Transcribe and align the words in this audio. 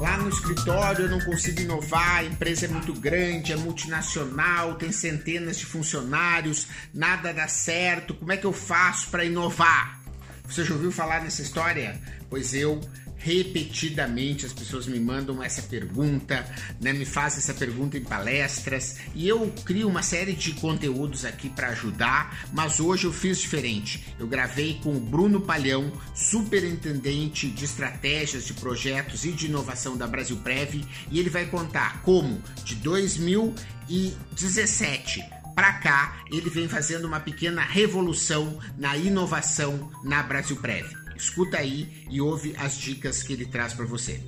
Lá 0.00 0.16
no 0.16 0.30
escritório 0.30 1.04
eu 1.04 1.10
não 1.10 1.20
consigo 1.20 1.60
inovar, 1.60 2.20
a 2.20 2.24
empresa 2.24 2.64
é 2.64 2.68
muito 2.68 2.94
grande, 2.94 3.52
é 3.52 3.56
multinacional, 3.56 4.76
tem 4.76 4.90
centenas 4.90 5.58
de 5.58 5.66
funcionários, 5.66 6.68
nada 6.94 7.32
dá 7.32 7.46
certo, 7.46 8.14
como 8.14 8.32
é 8.32 8.38
que 8.38 8.46
eu 8.46 8.54
faço 8.54 9.10
para 9.10 9.26
inovar? 9.26 10.00
Você 10.46 10.64
já 10.64 10.72
ouviu 10.72 10.90
falar 10.90 11.22
nessa 11.22 11.42
história? 11.42 12.00
Pois 12.30 12.54
eu 12.54 12.80
repetidamente 13.18 14.46
as 14.46 14.52
pessoas 14.52 14.86
me 14.86 14.98
mandam 14.98 15.42
essa 15.42 15.60
pergunta, 15.62 16.46
né, 16.80 16.92
me 16.92 17.04
fazem 17.04 17.38
essa 17.38 17.52
pergunta 17.52 17.98
em 17.98 18.02
palestras 18.02 18.96
e 19.14 19.28
eu 19.28 19.52
crio 19.64 19.88
uma 19.88 20.02
série 20.02 20.32
de 20.32 20.52
conteúdos 20.52 21.24
aqui 21.24 21.48
para 21.48 21.68
ajudar, 21.68 22.48
mas 22.52 22.80
hoje 22.80 23.04
eu 23.04 23.12
fiz 23.12 23.38
diferente. 23.38 24.14
Eu 24.18 24.26
gravei 24.26 24.80
com 24.82 24.96
o 24.96 25.00
Bruno 25.00 25.40
Palhão, 25.40 25.92
superintendente 26.14 27.48
de 27.48 27.64
estratégias 27.64 28.44
de 28.46 28.54
projetos 28.54 29.24
e 29.24 29.30
de 29.32 29.46
inovação 29.46 29.96
da 29.96 30.06
Brasil 30.06 30.36
Prev, 30.38 30.84
e 31.10 31.18
ele 31.18 31.30
vai 31.30 31.46
contar 31.46 32.02
como 32.02 32.42
de 32.64 32.74
2017 32.76 35.38
para 35.58 35.72
cá 35.72 36.18
ele 36.30 36.48
vem 36.48 36.68
fazendo 36.68 37.06
uma 37.06 37.18
pequena 37.18 37.62
revolução 37.62 38.60
na 38.76 38.96
inovação 38.96 39.90
na 40.04 40.22
Brasil 40.22 40.54
Prev. 40.54 40.97
Escuta 41.18 41.58
aí 41.58 42.06
e 42.08 42.20
ouve 42.20 42.54
as 42.56 42.78
dicas 42.78 43.24
que 43.24 43.32
ele 43.32 43.44
traz 43.44 43.74
para 43.74 43.84
você. 43.84 44.22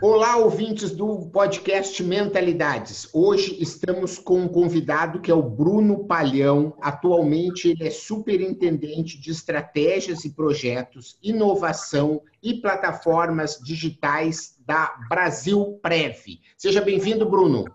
Olá, 0.00 0.38
ouvintes 0.38 0.90
do 0.90 1.26
podcast 1.26 2.02
Mentalidades. 2.02 3.10
Hoje 3.12 3.58
estamos 3.60 4.16
com 4.16 4.40
um 4.40 4.48
convidado 4.48 5.20
que 5.20 5.30
é 5.30 5.34
o 5.34 5.42
Bruno 5.42 6.06
Palhão. 6.06 6.74
Atualmente 6.80 7.68
ele 7.68 7.86
é 7.86 7.90
superintendente 7.90 9.20
de 9.20 9.30
estratégias 9.30 10.24
e 10.24 10.30
projetos, 10.30 11.18
inovação 11.22 12.22
e 12.42 12.54
plataformas 12.54 13.58
digitais 13.62 14.56
da 14.64 14.96
Brasil 15.10 15.78
Prev. 15.82 16.40
Seja 16.56 16.80
bem-vindo, 16.80 17.28
Bruno. 17.28 17.66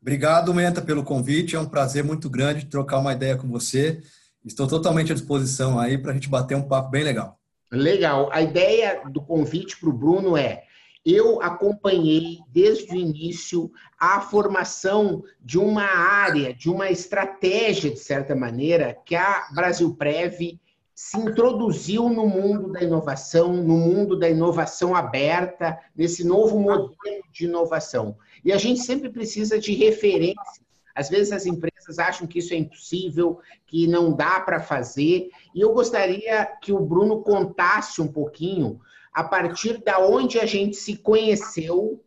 Obrigado, 0.00 0.54
Menta, 0.54 0.80
pelo 0.80 1.04
convite. 1.04 1.56
É 1.56 1.60
um 1.60 1.68
prazer 1.68 2.02
muito 2.02 2.30
grande 2.30 2.64
trocar 2.64 3.00
uma 3.00 3.12
ideia 3.12 3.36
com 3.36 3.48
você 3.48 4.00
Estou 4.44 4.66
totalmente 4.66 5.12
à 5.12 5.14
disposição 5.14 5.78
aí 5.78 5.98
para 5.98 6.12
a 6.12 6.14
gente 6.14 6.28
bater 6.28 6.56
um 6.56 6.62
papo 6.62 6.90
bem 6.90 7.04
legal. 7.04 7.38
Legal. 7.70 8.30
A 8.32 8.40
ideia 8.40 9.02
do 9.10 9.20
convite 9.20 9.78
para 9.78 9.90
o 9.90 9.92
Bruno 9.92 10.36
é: 10.36 10.64
eu 11.04 11.40
acompanhei 11.42 12.38
desde 12.48 12.92
o 12.92 12.96
início 12.96 13.70
a 13.98 14.20
formação 14.20 15.22
de 15.40 15.58
uma 15.58 15.84
área, 15.84 16.54
de 16.54 16.70
uma 16.70 16.90
estratégia, 16.90 17.90
de 17.90 17.98
certa 17.98 18.34
maneira, 18.34 18.96
que 19.04 19.14
a 19.14 19.48
Brasil 19.54 19.94
Prev 19.94 20.58
se 20.94 21.16
introduziu 21.16 22.08
no 22.08 22.26
mundo 22.26 22.72
da 22.72 22.82
inovação, 22.82 23.52
no 23.52 23.76
mundo 23.76 24.18
da 24.18 24.28
inovação 24.28 24.96
aberta, 24.96 25.78
nesse 25.94 26.24
novo 26.24 26.58
modelo 26.58 27.22
de 27.32 27.44
inovação. 27.44 28.16
E 28.44 28.52
a 28.52 28.56
gente 28.56 28.80
sempre 28.80 29.08
precisa 29.08 29.58
de 29.58 29.72
referências 29.74 30.67
às 30.98 31.08
vezes 31.08 31.32
as 31.32 31.46
empresas 31.46 32.00
acham 32.00 32.26
que 32.26 32.40
isso 32.40 32.52
é 32.52 32.56
impossível, 32.56 33.38
que 33.68 33.86
não 33.86 34.12
dá 34.12 34.40
para 34.40 34.58
fazer. 34.58 35.30
E 35.54 35.60
eu 35.60 35.72
gostaria 35.72 36.44
que 36.60 36.72
o 36.72 36.80
Bruno 36.80 37.22
contasse 37.22 38.02
um 38.02 38.08
pouquinho, 38.08 38.80
a 39.14 39.22
partir 39.22 39.80
da 39.84 40.00
onde 40.00 40.40
a 40.40 40.44
gente 40.44 40.76
se 40.76 40.96
conheceu, 40.96 42.02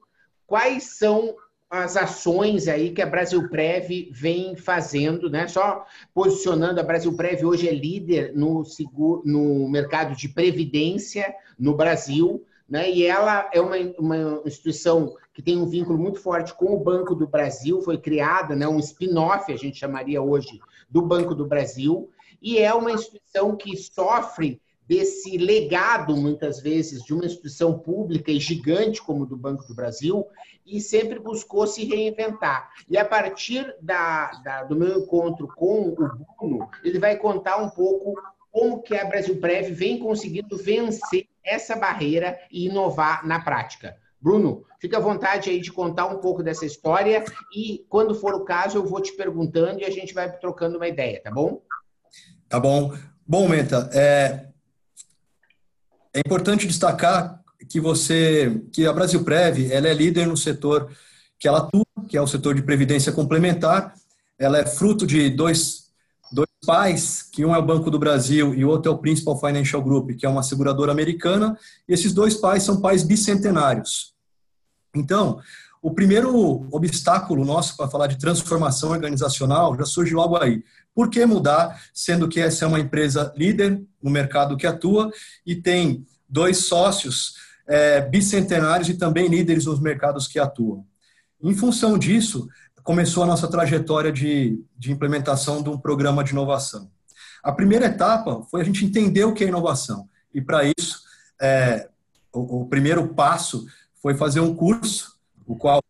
quais 0.46 0.98
são 0.98 1.34
as 1.70 1.96
ações 1.96 2.68
aí 2.68 2.92
que 2.92 3.02
a 3.02 3.06
Brasil 3.06 3.48
Prev 3.48 4.10
vem 4.12 4.58
fazendo, 4.58 5.30
né? 5.30 5.48
Só 5.48 5.86
posicionando, 6.14 6.82
a 6.82 6.84
Brasil 6.84 7.16
Prev 7.16 7.46
hoje 7.46 7.70
é 7.70 7.74
líder 7.74 8.34
no, 8.36 8.66
seguro, 8.66 9.22
no 9.26 9.70
mercado 9.70 10.18
de 10.18 10.28
previdência 10.28 11.34
no 11.58 11.78
Brasil, 11.78 12.46
né? 12.72 12.90
E 12.90 13.06
ela 13.06 13.50
é 13.54 13.60
uma, 13.60 13.76
uma 14.00 14.42
instituição 14.46 15.14
que 15.34 15.42
tem 15.42 15.58
um 15.58 15.66
vínculo 15.66 16.00
muito 16.00 16.22
forte 16.22 16.54
com 16.54 16.74
o 16.74 16.80
Banco 16.80 17.14
do 17.14 17.28
Brasil, 17.28 17.82
foi 17.82 17.98
criada, 17.98 18.56
né, 18.56 18.66
um 18.66 18.80
spin-off, 18.80 19.52
a 19.52 19.58
gente 19.58 19.78
chamaria 19.78 20.22
hoje, 20.22 20.58
do 20.90 21.02
Banco 21.02 21.36
do 21.36 21.46
Brasil, 21.46 22.10
e 22.42 22.58
é 22.58 22.74
uma 22.74 22.92
instituição 22.92 23.58
que 23.58 23.76
sofre 23.76 24.62
desse 24.88 25.38
legado, 25.38 26.16
muitas 26.16 26.62
vezes, 26.62 27.04
de 27.04 27.14
uma 27.14 27.26
instituição 27.26 27.78
pública 27.78 28.32
e 28.32 28.40
gigante 28.40 29.02
como 29.02 29.26
do 29.26 29.38
Banco 29.38 29.66
do 29.68 29.76
Brasil, 29.76 30.26
e 30.66 30.80
sempre 30.80 31.20
buscou 31.20 31.68
se 31.68 31.84
reinventar. 31.84 32.70
E 32.90 32.98
a 32.98 33.04
partir 33.04 33.76
da, 33.82 34.32
da, 34.44 34.64
do 34.64 34.76
meu 34.76 35.00
encontro 35.00 35.48
com 35.48 35.90
o 35.90 35.96
Bruno, 35.96 36.70
ele 36.84 37.00
vai 37.00 37.18
contar 37.18 37.58
um 37.58 37.70
pouco 37.70 38.16
como 38.52 38.82
que 38.82 38.96
a 38.96 39.06
Brasil 39.06 39.40
Prev 39.40 39.72
vem 39.72 40.00
conseguindo 40.00 40.58
vencer 40.58 41.28
essa 41.44 41.76
barreira 41.76 42.38
e 42.52 42.68
inovar 42.68 43.26
na 43.26 43.40
prática. 43.40 43.96
Bruno, 44.20 44.64
fica 44.80 44.98
à 44.98 45.00
vontade 45.02 45.50
aí 45.50 45.60
de 45.60 45.72
contar 45.72 46.06
um 46.06 46.20
pouco 46.20 46.44
dessa 46.44 46.66
história 46.66 47.24
e, 47.56 47.84
quando 47.90 48.14
for 48.14 48.36
o 48.36 48.46
caso, 48.46 48.78
eu 48.78 48.86
vou 48.86 49.02
te 49.02 49.14
perguntando 49.14 49.80
e 49.80 49.86
a 49.86 49.90
gente 49.90 50.14
vai 50.14 50.32
trocando 50.32 50.78
uma 50.78 50.88
ideia, 50.88 51.20
tá 51.24 51.32
bom? 51.32 51.62
Tá 52.48 52.60
bom. 52.60 52.94
Bom, 53.26 53.48
Menta, 53.48 53.90
é, 53.94 54.48
é 56.14 56.20
importante 56.20 56.68
destacar 56.68 57.42
que 57.68 57.80
você, 57.80 58.62
que 58.74 58.86
a 58.86 58.94
Brasil 58.94 59.24
Prev, 59.24 59.72
ela 59.72 59.88
é 59.88 59.94
líder 59.94 60.28
no 60.28 60.36
setor 60.36 60.92
que 61.40 61.48
ela 61.48 61.60
atua, 61.60 61.86
que 62.08 62.18
é 62.18 62.22
o 62.22 62.28
setor 62.28 62.54
de 62.54 62.62
previdência 62.62 63.12
complementar. 63.12 63.96
Ela 64.38 64.60
é 64.60 64.66
fruto 64.66 65.08
de 65.08 65.30
dois, 65.30 65.91
dois 66.32 66.50
pais, 66.66 67.24
que 67.24 67.46
um 67.46 67.54
é 67.54 67.58
o 67.58 67.66
Banco 67.66 67.92
do 67.92 68.00
Brasil 68.00 68.54
e 68.54 68.64
o 68.64 68.70
outro 68.70 68.92
é 68.92 68.96
o 68.96 68.98
Principal 68.98 69.40
Financial 69.40 69.82
Group, 69.82 70.12
que 70.12 70.26
é 70.26 70.30
uma 70.30 70.44
seguradora 70.44 70.92
americana. 70.92 71.58
E 71.88 71.94
esses 71.94 72.14
dois 72.14 72.36
pais 72.36 72.64
são 72.64 72.80
pais 72.80 73.04
bicentenários. 73.04 74.14
Então, 74.96 75.40
o 75.82 75.92
primeiro 75.92 76.68
obstáculo 76.72 77.44
nosso 77.44 77.76
para 77.76 77.90
falar 77.90 78.08
de 78.08 78.20
transformação 78.20 78.92
organizacional 78.92 79.76
já 79.76 79.86
surge 79.86 80.14
logo 80.14 80.38
aí. 80.38 80.64
Por 80.94 81.10
que 81.10 81.26
mudar, 81.26 81.82
sendo 81.94 82.28
que 82.28 82.40
essa 82.40 82.66
é 82.66 82.68
uma 82.68 82.80
empresa 82.80 83.34
líder 83.36 83.82
no 84.02 84.12
mercado 84.12 84.58
que 84.58 84.68
atua 84.68 85.12
e 85.46 85.56
tem 85.56 86.06
dois 86.30 86.66
sócios 86.66 87.36
é, 87.68 88.02
bicentenários 88.02 88.90
e 88.90 88.94
também 88.94 89.28
líderes 89.28 89.66
nos 89.66 89.80
mercados 89.80 90.28
que 90.28 90.38
atuam? 90.38 90.86
Em 91.42 91.56
função 91.56 91.98
disso, 91.98 92.48
começou 92.84 93.24
a 93.24 93.28
nossa 93.28 93.48
trajetória 93.48 94.12
de, 94.12 94.64
de 94.78 94.92
implementação 94.92 95.62
de 95.62 95.70
um 95.70 95.78
programa 95.78 96.24
de 96.24 96.32
inovação. 96.32 96.90
A 97.44 97.52
primeira 97.52 97.88
etapa 97.88 98.44
foi 98.50 98.62
a 98.62 98.64
gente 98.64 98.86
entender 98.86 99.24
o 99.24 99.34
que 99.34 99.44
é 99.44 99.48
inovação. 99.48 100.08
E 100.34 100.42
para 100.42 100.64
isso, 100.78 101.02
é, 101.42 101.90
o, 102.32 102.62
o 102.62 102.66
primeiro 102.68 103.08
passo 103.10 103.66
foi 104.02 104.16
fazer 104.16 104.40
um 104.40 104.54
curso, 104.54 105.18
o 105.46 105.56
qual 105.56 105.82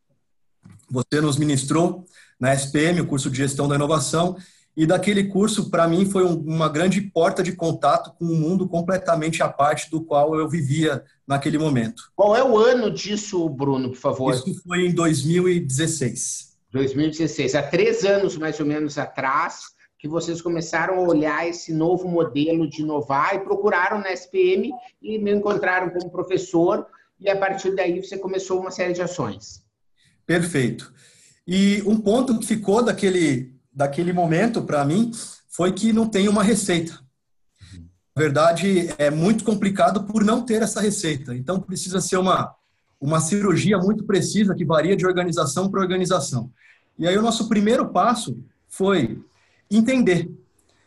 você 0.90 1.22
nos 1.22 1.38
ministrou 1.38 2.06
na 2.40 2.54
SPM, 2.54 3.02
o 3.02 3.08
curso 3.08 3.30
de 3.30 3.38
Gestão 3.38 3.68
da 3.68 3.76
Inovação, 3.76 4.36
e 4.76 4.86
daquele 4.86 5.26
curso, 5.26 5.70
para 5.70 5.88
mim, 5.88 6.06
foi 6.06 6.24
uma 6.24 6.70
grande 6.70 7.02
porta 7.02 7.44
de 7.44 7.52
contato 7.52 8.14
com 8.18 8.26
um 8.26 8.36
mundo 8.36 8.68
completamente 8.68 9.44
à 9.44 9.50
parte 9.50 9.92
do 9.92 10.02
qual 10.02 10.34
eu 10.36 10.48
vivia 10.48 11.04
naquele 11.28 11.58
momento. 11.58 12.10
Qual 12.16 12.36
é 12.36 12.44
o 12.44 12.58
ano 12.58 12.90
disso, 12.90 13.48
Bruno, 13.50 13.90
por 13.90 13.98
favor? 13.98 14.34
Isso 14.34 14.62
foi 14.64 14.88
em 14.88 14.94
2016. 14.94 16.51
2016, 16.72 17.56
há 17.56 17.64
três 17.64 18.06
anos 18.06 18.38
mais 18.38 18.60
ou 18.60 18.66
menos 18.66 18.98
atrás, 18.98 19.64
que 20.00 20.08
vocês 20.08 20.42
começaram 20.42 20.96
a 20.96 21.08
olhar 21.08 21.48
esse 21.48 21.72
novo 21.72 22.08
modelo 22.08 22.68
de 22.68 22.82
inovar 22.82 23.36
e 23.36 23.40
procuraram 23.40 24.00
na 24.00 24.12
SPM 24.12 24.72
e 25.02 25.20
me 25.20 25.32
encontraram 25.32 25.92
como 25.92 26.10
professor 26.10 26.88
e 27.20 27.30
a 27.30 27.38
partir 27.38 27.76
daí 27.76 28.02
você 28.02 28.18
começou 28.18 28.60
uma 28.60 28.72
série 28.72 28.94
de 28.94 29.02
ações. 29.02 29.64
Perfeito. 30.26 30.92
E 31.46 31.84
um 31.86 32.00
ponto 32.00 32.40
que 32.40 32.48
ficou 32.48 32.82
daquele, 32.82 33.54
daquele 33.72 34.12
momento 34.12 34.64
para 34.64 34.84
mim 34.84 35.12
foi 35.50 35.72
que 35.72 35.94
não 35.94 36.08
tem 36.08 36.28
uma 36.28 36.42
receita. 36.42 37.00
Na 38.16 38.24
verdade, 38.24 38.94
é 38.98 39.10
muito 39.10 39.44
complicado 39.44 40.04
por 40.04 40.24
não 40.24 40.44
ter 40.44 40.62
essa 40.62 40.82
receita. 40.82 41.36
Então, 41.36 41.62
precisa 41.62 42.02
ser 42.02 42.18
uma, 42.18 42.56
uma 43.02 43.20
cirurgia 43.20 43.80
muito 43.80 44.04
precisa 44.04 44.54
que 44.54 44.64
varia 44.64 44.96
de 44.96 45.08
organização 45.08 45.70
para 45.70 45.82
organização. 45.82 46.52
E 47.00 47.08
aí, 47.08 47.18
o 47.18 47.22
nosso 47.22 47.50
primeiro 47.50 47.90
passo 47.90 48.38
foi 48.70 49.20
entender. 49.70 50.30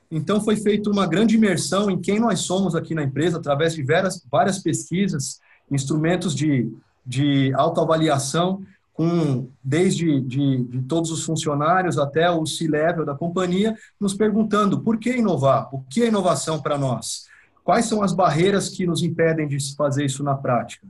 Então, 0.08 0.40
foi 0.40 0.56
feita 0.56 0.88
uma 0.88 1.06
grande 1.06 1.34
imersão 1.34 1.90
em 1.90 2.00
quem 2.00 2.20
nós 2.20 2.40
somos 2.40 2.76
aqui 2.76 2.94
na 2.94 3.02
empresa, 3.02 3.38
através 3.38 3.74
de 3.74 3.82
várias, 3.82 4.24
várias 4.30 4.60
pesquisas, 4.60 5.40
instrumentos 5.68 6.34
de, 6.34 6.72
de 7.04 7.52
autoavaliação, 7.54 8.62
com, 8.92 9.48
desde 9.62 10.20
de, 10.20 10.62
de 10.62 10.82
todos 10.82 11.10
os 11.10 11.24
funcionários 11.24 11.98
até 11.98 12.30
o 12.30 12.46
C-level 12.46 13.04
da 13.04 13.16
companhia, 13.16 13.74
nos 14.00 14.14
perguntando 14.14 14.80
por 14.80 14.98
que 14.98 15.16
inovar? 15.16 15.68
O 15.74 15.80
que 15.80 16.04
é 16.04 16.06
inovação 16.06 16.62
para 16.62 16.78
nós? 16.78 17.26
Quais 17.64 17.86
são 17.86 18.02
as 18.02 18.12
barreiras 18.12 18.68
que 18.68 18.86
nos 18.86 19.02
impedem 19.02 19.48
de 19.48 19.58
fazer 19.74 20.04
isso 20.04 20.22
na 20.22 20.36
prática? 20.36 20.86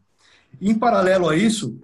Em 0.61 0.75
paralelo 0.75 1.29
a 1.29 1.37
isso, 1.37 1.77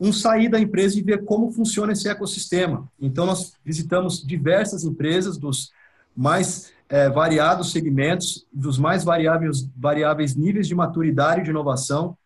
um 0.00 0.12
sair 0.12 0.48
da 0.48 0.60
empresa 0.60 0.98
e 0.98 1.02
ver 1.02 1.24
como 1.24 1.50
funciona 1.50 1.92
esse 1.92 2.08
ecossistema. 2.08 2.88
Então, 3.00 3.26
nós 3.26 3.54
visitamos 3.64 4.24
diversas 4.24 4.84
empresas 4.84 5.38
dos 5.38 5.70
mais 6.16 6.72
é, 6.88 7.08
variados 7.08 7.72
segmentos, 7.72 8.46
dos 8.52 8.78
mais 8.78 9.04
variáveis, 9.04 9.68
variáveis 9.76 10.34
níveis 10.34 10.68
de 10.68 10.74
maturidade 10.74 11.40
e 11.40 11.44
de 11.44 11.50
inovação, 11.50 12.16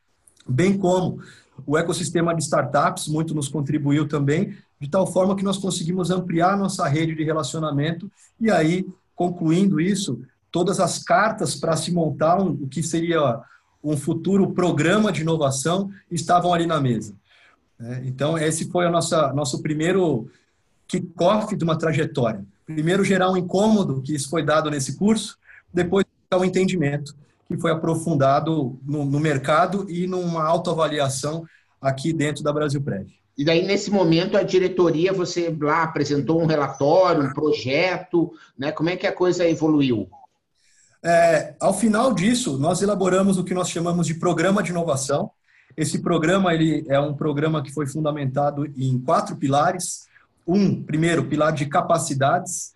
bem 0.47 0.77
como 0.77 1.21
o 1.67 1.77
ecossistema 1.77 2.35
de 2.35 2.43
startups, 2.43 3.09
muito 3.09 3.35
nos 3.35 3.49
contribuiu 3.49 4.07
também, 4.07 4.57
de 4.81 4.89
tal 4.89 5.07
forma 5.07 5.35
que 5.35 5.45
nós 5.45 5.59
conseguimos 5.59 6.11
ampliar 6.11 6.57
nossa 6.57 6.87
rede 6.87 7.15
de 7.15 7.25
relacionamento 7.25 8.11
e 8.41 8.51
aí, 8.51 8.87
concluindo 9.15 9.81
isso, 9.81 10.23
todas 10.51 10.79
as 10.81 11.03
cartas 11.03 11.55
para 11.55 11.77
se 11.77 11.93
montar 11.93 12.41
um, 12.41 12.51
o 12.51 12.69
que 12.69 12.83
seria 12.83 13.41
um 13.83 13.97
futuro 13.97 14.51
programa 14.53 15.13
de 15.13 15.23
inovação 15.23 15.91
estavam 16.11 16.53
ali 16.53 16.67
na 16.67 16.81
mesa. 16.81 17.15
É, 17.81 18.03
então, 18.05 18.37
esse 18.37 18.71
foi 18.71 18.87
o 18.87 18.91
nosso 18.91 19.63
primeiro 19.63 20.29
kickoff 20.87 21.55
de 21.55 21.63
uma 21.65 21.79
trajetória. 21.79 22.45
Primeiro, 22.67 23.05
gerar 23.05 23.31
um 23.31 23.37
incômodo, 23.37 24.03
que 24.03 24.15
isso 24.15 24.29
foi 24.29 24.43
dado 24.45 24.71
nesse 24.71 24.97
curso, 24.97 25.39
depois, 25.73 26.05
o 26.33 26.37
um 26.39 26.45
entendimento, 26.45 27.15
que 27.47 27.57
foi 27.57 27.71
aprofundado 27.71 28.79
no, 28.85 29.19
mercado 29.19 29.87
e 29.89 30.07
numa 30.07 30.45
autoavaliação 30.45 31.47
aqui 31.81 32.13
dentro 32.13 32.43
da 32.43 32.53
Brasil 32.53 32.83
Prévio. 32.83 33.17
E 33.37 33.45
daí, 33.45 33.65
nesse 33.65 33.91
momento, 33.91 34.37
a 34.37 34.43
diretoria, 34.43 35.13
você 35.13 35.57
lá 35.61 35.85
apresentou 35.85 36.43
um 36.43 36.47
relatório, 36.47 37.23
um 37.23 37.33
projeto, 37.33 38.33
né? 38.59 38.73
Como 38.73 38.91
é 38.91 38.97
que 38.97 39.07
a 39.07 39.13
coisa 39.13 39.49
evoluiu? 39.49 40.09
É, 41.09 41.55
ao 41.59 41.73
final 41.73 42.13
disso, 42.13 42.59
nós 42.59 42.83
elaboramos 42.83 43.39
o 43.39 43.45
que 43.45 43.55
nós 43.55 43.71
chamamos 43.71 44.07
de 44.07 44.13
programa 44.13 44.63
de 44.63 44.73
inovação. 44.73 45.31
Esse 45.75 46.01
programa 46.01 46.53
ele 46.53 46.85
é 46.87 47.01
um 47.01 47.15
programa 47.15 47.63
que 47.63 47.73
foi 47.73 47.87
fundamentado 47.87 48.67
em 48.77 49.01
quatro 49.01 49.35
pilares. 49.37 50.07
Um, 50.47 50.83
primeiro, 50.83 51.25
pilar 51.25 51.55
de 51.55 51.65
capacidades. 51.65 52.75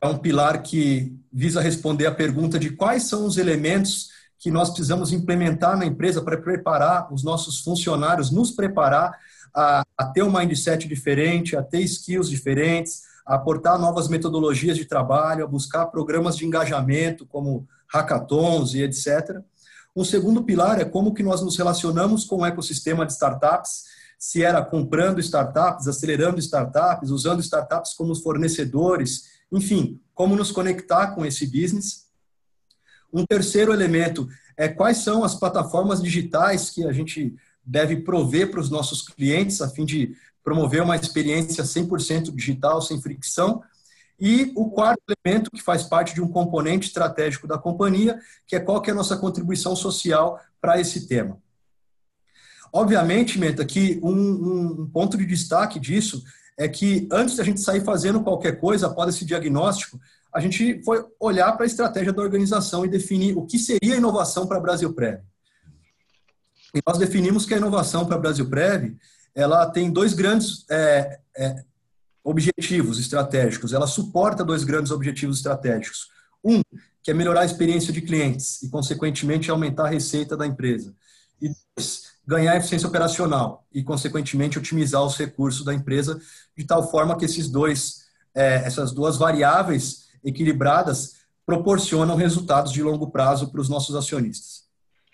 É 0.00 0.06
um 0.06 0.16
pilar 0.16 0.62
que 0.62 1.14
visa 1.30 1.60
responder 1.60 2.06
a 2.06 2.14
pergunta 2.14 2.58
de 2.58 2.70
quais 2.70 3.02
são 3.02 3.26
os 3.26 3.36
elementos 3.36 4.08
que 4.38 4.50
nós 4.50 4.70
precisamos 4.70 5.12
implementar 5.12 5.76
na 5.76 5.84
empresa 5.84 6.22
para 6.22 6.38
preparar 6.38 7.12
os 7.12 7.22
nossos 7.22 7.60
funcionários, 7.60 8.30
nos 8.30 8.52
preparar 8.52 9.12
a, 9.54 9.82
a 9.98 10.06
ter 10.06 10.22
um 10.22 10.32
mindset 10.32 10.88
diferente, 10.88 11.54
a 11.54 11.62
ter 11.62 11.82
skills 11.82 12.30
diferentes, 12.30 13.02
a 13.26 13.34
aportar 13.34 13.78
novas 13.78 14.08
metodologias 14.08 14.76
de 14.76 14.84
trabalho, 14.84 15.44
a 15.44 15.48
buscar 15.48 15.86
programas 15.86 16.36
de 16.36 16.46
engajamento, 16.46 17.26
como 17.26 17.66
hackathons 17.88 18.74
e 18.74 18.82
etc. 18.82 19.40
Um 19.94 20.04
segundo 20.04 20.44
pilar 20.44 20.80
é 20.80 20.84
como 20.84 21.12
que 21.12 21.22
nós 21.22 21.42
nos 21.42 21.56
relacionamos 21.56 22.24
com 22.24 22.36
o 22.36 22.46
ecossistema 22.46 23.04
de 23.04 23.12
startups, 23.12 23.84
se 24.18 24.42
era 24.44 24.64
comprando 24.64 25.18
startups, 25.18 25.88
acelerando 25.88 26.38
startups, 26.38 27.10
usando 27.10 27.40
startups 27.40 27.94
como 27.94 28.14
fornecedores, 28.14 29.24
enfim, 29.50 30.00
como 30.14 30.36
nos 30.36 30.52
conectar 30.52 31.14
com 31.14 31.24
esse 31.24 31.46
business. 31.46 32.06
Um 33.12 33.24
terceiro 33.26 33.72
elemento 33.72 34.28
é 34.56 34.68
quais 34.68 34.98
são 34.98 35.24
as 35.24 35.34
plataformas 35.34 36.02
digitais 36.02 36.70
que 36.70 36.84
a 36.86 36.92
gente 36.92 37.34
deve 37.64 37.96
prover 38.02 38.50
para 38.50 38.60
os 38.60 38.70
nossos 38.70 39.02
clientes 39.02 39.60
a 39.60 39.68
fim 39.68 39.84
de 39.84 40.14
promover 40.42 40.82
uma 40.82 40.96
experiência 40.96 41.64
100% 41.64 42.34
digital, 42.34 42.80
sem 42.80 43.00
fricção. 43.00 43.62
E 44.18 44.52
o 44.54 44.70
quarto 44.70 45.00
elemento, 45.24 45.50
que 45.50 45.62
faz 45.62 45.82
parte 45.82 46.14
de 46.14 46.20
um 46.20 46.28
componente 46.28 46.88
estratégico 46.88 47.46
da 47.46 47.56
companhia, 47.56 48.18
que 48.46 48.54
é 48.54 48.60
qual 48.60 48.82
que 48.82 48.90
é 48.90 48.92
a 48.92 48.96
nossa 48.96 49.16
contribuição 49.16 49.74
social 49.74 50.38
para 50.60 50.78
esse 50.78 51.06
tema. 51.06 51.38
Obviamente, 52.72 53.38
Menta, 53.38 53.64
que 53.64 53.98
um, 54.02 54.82
um, 54.82 54.86
ponto 54.86 55.16
de 55.16 55.26
destaque 55.26 55.80
disso 55.80 56.22
é 56.56 56.68
que 56.68 57.08
antes 57.10 57.36
da 57.36 57.42
gente 57.42 57.60
sair 57.60 57.82
fazendo 57.82 58.22
qualquer 58.22 58.60
coisa 58.60 58.86
após 58.86 59.14
esse 59.14 59.24
diagnóstico, 59.24 59.98
a 60.32 60.38
gente 60.38 60.82
foi 60.84 61.04
olhar 61.18 61.52
para 61.52 61.64
a 61.64 61.66
estratégia 61.66 62.12
da 62.12 62.22
organização 62.22 62.84
e 62.84 62.88
definir 62.88 63.36
o 63.36 63.46
que 63.46 63.58
seria 63.58 63.96
inovação 63.96 64.46
para 64.46 64.60
Brasil 64.60 64.92
Prev. 64.92 65.20
E 66.74 66.80
nós 66.86 66.98
definimos 66.98 67.44
que 67.44 67.54
a 67.54 67.56
inovação 67.56 68.06
para 68.06 68.18
Brasil 68.18 68.48
Prev 68.48 68.96
ela 69.34 69.66
tem 69.66 69.90
dois 69.90 70.12
grandes 70.12 70.64
é, 70.70 71.20
é, 71.36 71.64
objetivos 72.22 72.98
estratégicos. 72.98 73.72
Ela 73.72 73.86
suporta 73.86 74.44
dois 74.44 74.64
grandes 74.64 74.92
objetivos 74.92 75.38
estratégicos. 75.38 76.08
Um, 76.42 76.62
que 77.02 77.10
é 77.10 77.14
melhorar 77.14 77.40
a 77.40 77.46
experiência 77.46 77.92
de 77.92 78.00
clientes 78.00 78.62
e, 78.62 78.68
consequentemente, 78.68 79.50
aumentar 79.50 79.86
a 79.86 79.90
receita 79.90 80.36
da 80.36 80.46
empresa. 80.46 80.94
E 81.40 81.50
dois, 81.76 82.10
ganhar 82.26 82.56
eficiência 82.56 82.88
operacional 82.88 83.66
e, 83.72 83.82
consequentemente, 83.82 84.58
otimizar 84.58 85.02
os 85.02 85.16
recursos 85.16 85.64
da 85.64 85.74
empresa 85.74 86.20
de 86.56 86.64
tal 86.64 86.90
forma 86.90 87.16
que 87.16 87.24
esses 87.24 87.48
dois, 87.48 88.06
é, 88.34 88.56
essas 88.66 88.92
duas 88.92 89.16
variáveis 89.16 90.08
equilibradas 90.22 91.20
proporcionam 91.46 92.16
resultados 92.16 92.72
de 92.72 92.82
longo 92.82 93.10
prazo 93.10 93.50
para 93.50 93.60
os 93.60 93.68
nossos 93.68 93.96
acionistas. 93.96 94.64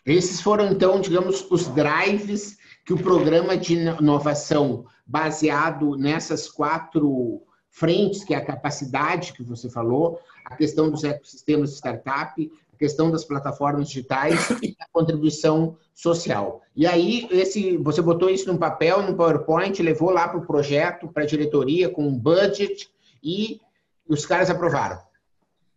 Esses 0.05 0.41
foram, 0.41 0.71
então, 0.73 1.01
digamos, 1.01 1.47
os 1.51 1.67
drives 1.69 2.59
que 2.87 2.95
o 2.95 3.03
programa 3.03 3.57
de 3.57 3.75
inovação 3.75 4.87
baseado 5.05 5.97
nessas 5.97 6.49
quatro 6.49 7.43
frentes, 7.69 8.23
que 8.23 8.33
é 8.33 8.37
a 8.37 8.45
capacidade 8.45 9.33
que 9.33 9.43
você 9.43 9.69
falou, 9.69 10.21
a 10.45 10.55
questão 10.55 10.89
dos 10.89 11.03
ecossistemas 11.03 11.71
de 11.71 11.77
startup, 11.77 12.53
a 12.73 12.77
questão 12.77 13.11
das 13.11 13.25
plataformas 13.25 13.89
digitais 13.89 14.49
e 14.63 14.77
a 14.81 14.87
contribuição 14.93 15.77
social. 15.93 16.63
E 16.77 16.87
aí, 16.87 17.27
esse, 17.33 17.77
você 17.79 18.01
botou 18.01 18.31
isso 18.31 18.47
num 18.47 18.57
papel, 18.57 19.03
num 19.03 19.17
PowerPoint, 19.17 19.83
levou 19.83 20.11
lá 20.11 20.29
para 20.29 20.39
o 20.39 20.47
projeto, 20.47 21.09
para 21.09 21.25
a 21.25 21.27
diretoria, 21.27 21.89
com 21.89 22.07
um 22.07 22.17
budget, 22.17 22.89
e 23.21 23.61
os 24.09 24.25
caras 24.25 24.49
aprovaram. 24.49 25.01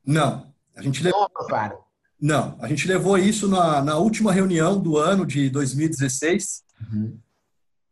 Não, 0.06 0.46
a 0.76 0.82
gente 0.84 1.02
levou... 1.02 1.22
Não 1.22 1.26
aprovaram. 1.26 1.80
Não, 2.22 2.56
a 2.60 2.68
gente 2.68 2.88
levou 2.88 3.18
isso 3.18 3.48
na, 3.48 3.82
na 3.82 3.98
última 3.98 4.32
reunião 4.32 4.80
do 4.80 4.98
ano 4.98 5.26
de 5.26 5.50
2016, 5.50 6.69
Uhum. 6.81 7.18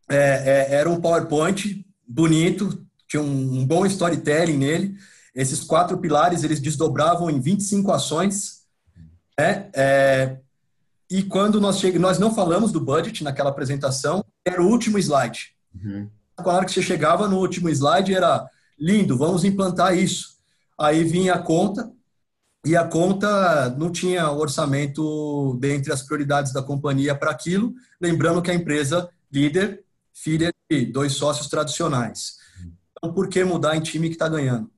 É, 0.09 0.69
é, 0.71 0.75
era 0.75 0.89
um 0.89 1.01
PowerPoint 1.01 1.85
bonito, 2.07 2.85
tinha 3.07 3.21
um, 3.21 3.59
um, 3.59 3.65
bom 3.65 3.85
storytelling 3.85 4.57
nele. 4.57 4.95
Esses 5.35 5.63
quatro 5.63 5.97
pilares 5.97 6.43
eles 6.43 6.59
desdobravam 6.59 7.29
em 7.29 7.39
25 7.39 7.91
ações. 7.91 8.63
Né? 9.37 9.69
É, 9.73 10.37
e 11.09 11.23
quando 11.23 11.61
nós 11.61 11.79
chegamos, 11.79 12.01
nós 12.01 12.19
não 12.19 12.33
falamos 12.33 12.71
do 12.71 12.81
budget 12.81 13.23
naquela 13.23 13.49
apresentação, 13.49 14.23
era 14.45 14.61
o 14.61 14.67
último 14.67 14.97
slide. 14.97 15.53
Uhum. 15.75 16.09
Claro 16.35 16.65
que 16.65 16.71
você 16.71 16.81
chegava 16.81 17.27
no 17.27 17.37
último 17.37 17.69
slide 17.69 18.13
era 18.13 18.47
lindo, 18.79 19.17
vamos 19.17 19.43
implantar 19.43 19.97
isso. 19.97 20.37
Aí 20.79 21.03
vinha 21.03 21.33
a 21.33 21.39
conta, 21.39 21.91
e 22.67 22.75
a 22.75 22.83
conta 22.83 23.69
não 23.77 23.89
tinha 23.89 24.29
orçamento 24.29 25.57
dentre 25.57 25.93
as 25.93 26.01
prioridades 26.01 26.51
da 26.51 26.61
companhia 26.61 27.15
para 27.15 27.31
aquilo, 27.31 27.73
lembrando 27.99 28.41
que 28.41 28.51
a 28.51 28.53
empresa 28.53 29.09
líder, 29.31 29.85
filha 30.13 30.53
de 30.69 30.85
dois 30.85 31.13
sócios 31.13 31.47
tradicionais. 31.47 32.35
Então, 32.91 33.13
por 33.13 33.29
que 33.29 33.41
mudar 33.45 33.77
em 33.77 33.79
time 33.79 34.09
que 34.09 34.15
está 34.15 34.27
ganhando? 34.27 34.69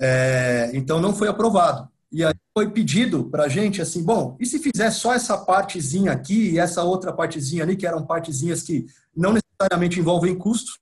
É, 0.00 0.70
então, 0.74 1.00
não 1.00 1.14
foi 1.14 1.28
aprovado. 1.28 1.88
E 2.10 2.24
aí 2.24 2.34
foi 2.52 2.70
pedido 2.70 3.24
para 3.30 3.44
a 3.44 3.48
gente 3.48 3.80
assim, 3.80 4.02
bom, 4.02 4.36
e 4.40 4.46
se 4.46 4.58
fizer 4.58 4.90
só 4.90 5.14
essa 5.14 5.38
partezinha 5.38 6.10
aqui 6.10 6.50
e 6.50 6.58
essa 6.58 6.82
outra 6.82 7.12
partezinha 7.12 7.62
ali, 7.62 7.76
que 7.76 7.86
eram 7.86 8.04
partezinhas 8.04 8.62
que 8.62 8.86
não 9.14 9.32
necessariamente 9.32 10.00
envolvem 10.00 10.34
custos, 10.34 10.76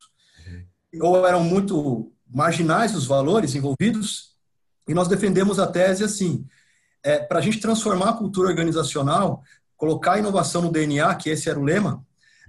ou 1.03 1.27
eram 1.27 1.45
muito 1.45 2.11
marginais 2.33 2.95
os 2.95 3.05
valores 3.05 3.55
envolvidos, 3.55 4.34
e 4.87 4.95
nós 4.95 5.09
defendemos 5.09 5.59
a 5.59 5.67
tese 5.67 6.05
assim: 6.05 6.47
é, 7.03 7.19
para 7.19 7.39
a 7.39 7.43
gente 7.43 7.61
transformar 7.61 8.11
a 8.11 8.15
cultura 8.15 8.49
organizacional, 8.49 9.43
colocar 9.77 10.15
a 10.15 10.19
inovação 10.19 10.63
no 10.63 10.73
DNA, 10.73 11.15
que 11.17 11.31
esse 11.31 11.49
era 11.49 11.59
o 11.59 11.65
lema, 11.65 12.05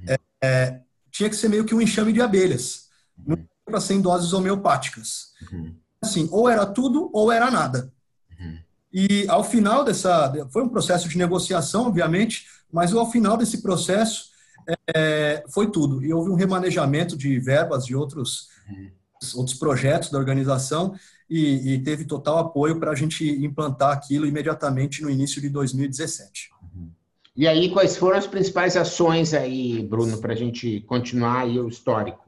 é, 0.07 0.19
é, 0.43 0.81
tinha 1.11 1.29
que 1.29 1.35
ser 1.35 1.49
meio 1.49 1.65
que 1.65 1.75
um 1.75 1.81
enxame 1.81 2.13
de 2.13 2.21
abelhas, 2.21 2.89
não 3.17 3.37
para 3.65 3.81
ser 3.81 3.95
em 3.95 4.01
doses 4.01 4.31
homeopáticas. 4.31 5.33
Uhum. 5.51 5.75
Assim, 6.01 6.29
ou 6.31 6.47
era 6.47 6.65
tudo 6.65 7.09
ou 7.11 7.31
era 7.31 7.49
nada. 7.49 7.91
Uhum. 8.39 8.59
E 8.93 9.25
ao 9.27 9.43
final 9.43 9.83
dessa. 9.83 10.31
Foi 10.51 10.63
um 10.63 10.69
processo 10.69 11.09
de 11.09 11.17
negociação, 11.17 11.87
obviamente, 11.87 12.45
mas 12.71 12.93
ao 12.93 13.09
final 13.11 13.35
desse 13.37 13.61
processo 13.61 14.29
é, 14.95 15.43
foi 15.49 15.71
tudo. 15.71 16.03
E 16.03 16.13
houve 16.13 16.29
um 16.29 16.35
remanejamento 16.35 17.17
de 17.17 17.39
verbas 17.39 17.85
de 17.85 17.95
outros, 17.95 18.49
uhum. 18.69 18.91
outros 19.35 19.57
projetos 19.57 20.11
da 20.11 20.17
organização 20.17 20.95
e, 21.29 21.73
e 21.73 21.79
teve 21.79 22.05
total 22.05 22.39
apoio 22.39 22.79
para 22.79 22.91
a 22.91 22.95
gente 22.95 23.27
implantar 23.27 23.91
aquilo 23.91 24.25
imediatamente 24.25 25.01
no 25.01 25.09
início 25.09 25.41
de 25.41 25.49
2017. 25.49 26.49
E 27.35 27.47
aí, 27.47 27.69
quais 27.69 27.97
foram 27.97 28.17
as 28.17 28.25
principais 28.25 28.77
ações 28.77 29.33
aí, 29.33 29.85
Bruno, 29.85 30.19
para 30.19 30.33
a 30.33 30.35
gente 30.37 30.81
continuar 30.81 31.41
aí 31.41 31.59
o 31.59 31.67
histórico? 31.67 32.23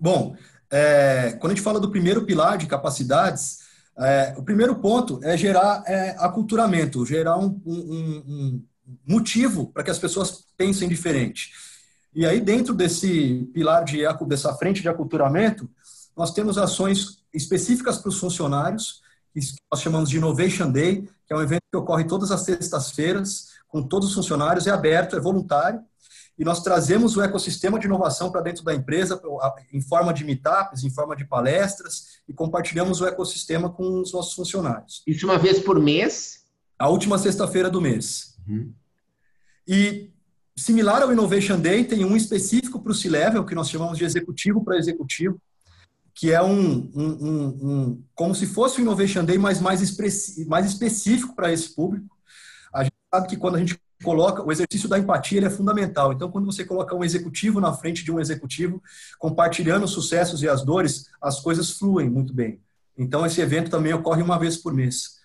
Bom, 0.00 0.34
é, 0.70 1.36
quando 1.38 1.52
a 1.52 1.54
gente 1.54 1.64
fala 1.64 1.78
do 1.78 1.90
primeiro 1.90 2.24
pilar 2.24 2.56
de 2.56 2.66
capacidades, 2.66 3.58
é, 3.98 4.34
o 4.38 4.42
primeiro 4.42 4.76
ponto 4.76 5.20
é 5.22 5.36
gerar 5.36 5.84
é, 5.86 6.16
aculturamento, 6.18 7.04
gerar 7.04 7.36
um, 7.36 7.60
um, 7.66 8.22
um 8.26 8.62
motivo 9.06 9.70
para 9.72 9.82
que 9.82 9.90
as 9.90 9.98
pessoas 9.98 10.44
pensem 10.56 10.88
diferente. 10.88 11.52
E 12.14 12.24
aí, 12.24 12.40
dentro 12.40 12.72
desse 12.74 13.50
pilar 13.52 13.84
de 13.84 14.02
dessa 14.26 14.54
frente 14.54 14.80
de 14.80 14.88
aculturamento, 14.88 15.68
nós 16.16 16.32
temos 16.32 16.56
ações 16.56 17.23
específicas 17.34 17.98
para 17.98 18.08
os 18.08 18.18
funcionários, 18.18 19.02
que 19.32 19.40
nós 19.70 19.82
chamamos 19.82 20.08
de 20.08 20.16
Innovation 20.16 20.70
Day, 20.70 21.02
que 21.26 21.32
é 21.32 21.36
um 21.36 21.42
evento 21.42 21.62
que 21.70 21.76
ocorre 21.76 22.04
todas 22.04 22.30
as 22.30 22.42
sextas-feiras, 22.42 23.48
com 23.68 23.82
todos 23.82 24.10
os 24.10 24.14
funcionários, 24.14 24.66
é 24.66 24.70
aberto, 24.70 25.16
é 25.16 25.20
voluntário, 25.20 25.82
e 26.38 26.44
nós 26.44 26.62
trazemos 26.62 27.16
o 27.16 27.22
ecossistema 27.22 27.78
de 27.78 27.86
inovação 27.86 28.30
para 28.30 28.40
dentro 28.40 28.64
da 28.64 28.74
empresa, 28.74 29.20
em 29.72 29.80
forma 29.80 30.12
de 30.12 30.24
meetups, 30.24 30.82
em 30.82 30.90
forma 30.90 31.14
de 31.14 31.24
palestras, 31.24 32.18
e 32.28 32.32
compartilhamos 32.32 33.00
o 33.00 33.06
ecossistema 33.06 33.70
com 33.70 34.00
os 34.00 34.12
nossos 34.12 34.34
funcionários. 34.34 35.02
Isso 35.06 35.26
uma 35.26 35.38
vez 35.38 35.60
por 35.60 35.78
mês? 35.78 36.44
A 36.78 36.88
última 36.88 37.18
sexta-feira 37.18 37.70
do 37.70 37.80
mês. 37.80 38.36
Uhum. 38.48 38.72
E, 39.66 40.10
similar 40.56 41.02
ao 41.02 41.12
Innovation 41.12 41.58
Day, 41.58 41.84
tem 41.84 42.04
um 42.04 42.16
específico 42.16 42.80
para 42.80 42.92
o 42.92 42.94
C-Level, 42.94 43.44
que 43.44 43.54
nós 43.54 43.70
chamamos 43.70 43.96
de 43.96 44.04
executivo 44.04 44.64
para 44.64 44.76
executivo, 44.76 45.40
que 46.14 46.32
é 46.32 46.40
um, 46.42 46.90
um, 46.94 47.04
um, 47.04 47.46
um, 47.46 48.04
como 48.14 48.34
se 48.34 48.46
fosse 48.46 48.78
o 48.78 48.82
Innovation 48.82 49.24
Day, 49.24 49.36
mas 49.36 49.60
mais, 49.60 49.96
mais 50.46 50.66
específico 50.66 51.34
para 51.34 51.52
esse 51.52 51.74
público. 51.74 52.16
A 52.72 52.84
gente 52.84 52.94
sabe 53.12 53.28
que 53.28 53.36
quando 53.36 53.56
a 53.56 53.58
gente 53.58 53.78
coloca 54.02 54.42
o 54.42 54.52
exercício 54.52 54.88
da 54.88 54.98
empatia 54.98 55.38
ele 55.38 55.46
é 55.46 55.50
fundamental. 55.50 56.12
Então, 56.12 56.30
quando 56.30 56.44
você 56.44 56.64
coloca 56.64 56.94
um 56.94 57.02
executivo 57.02 57.60
na 57.60 57.72
frente 57.72 58.04
de 58.04 58.12
um 58.12 58.20
executivo, 58.20 58.80
compartilhando 59.18 59.84
os 59.84 59.90
sucessos 59.90 60.42
e 60.42 60.48
as 60.48 60.64
dores, 60.64 61.06
as 61.20 61.40
coisas 61.40 61.72
fluem 61.72 62.08
muito 62.08 62.32
bem. 62.32 62.60
Então, 62.96 63.26
esse 63.26 63.40
evento 63.40 63.70
também 63.70 63.92
ocorre 63.92 64.22
uma 64.22 64.38
vez 64.38 64.56
por 64.56 64.72
mês. 64.72 65.23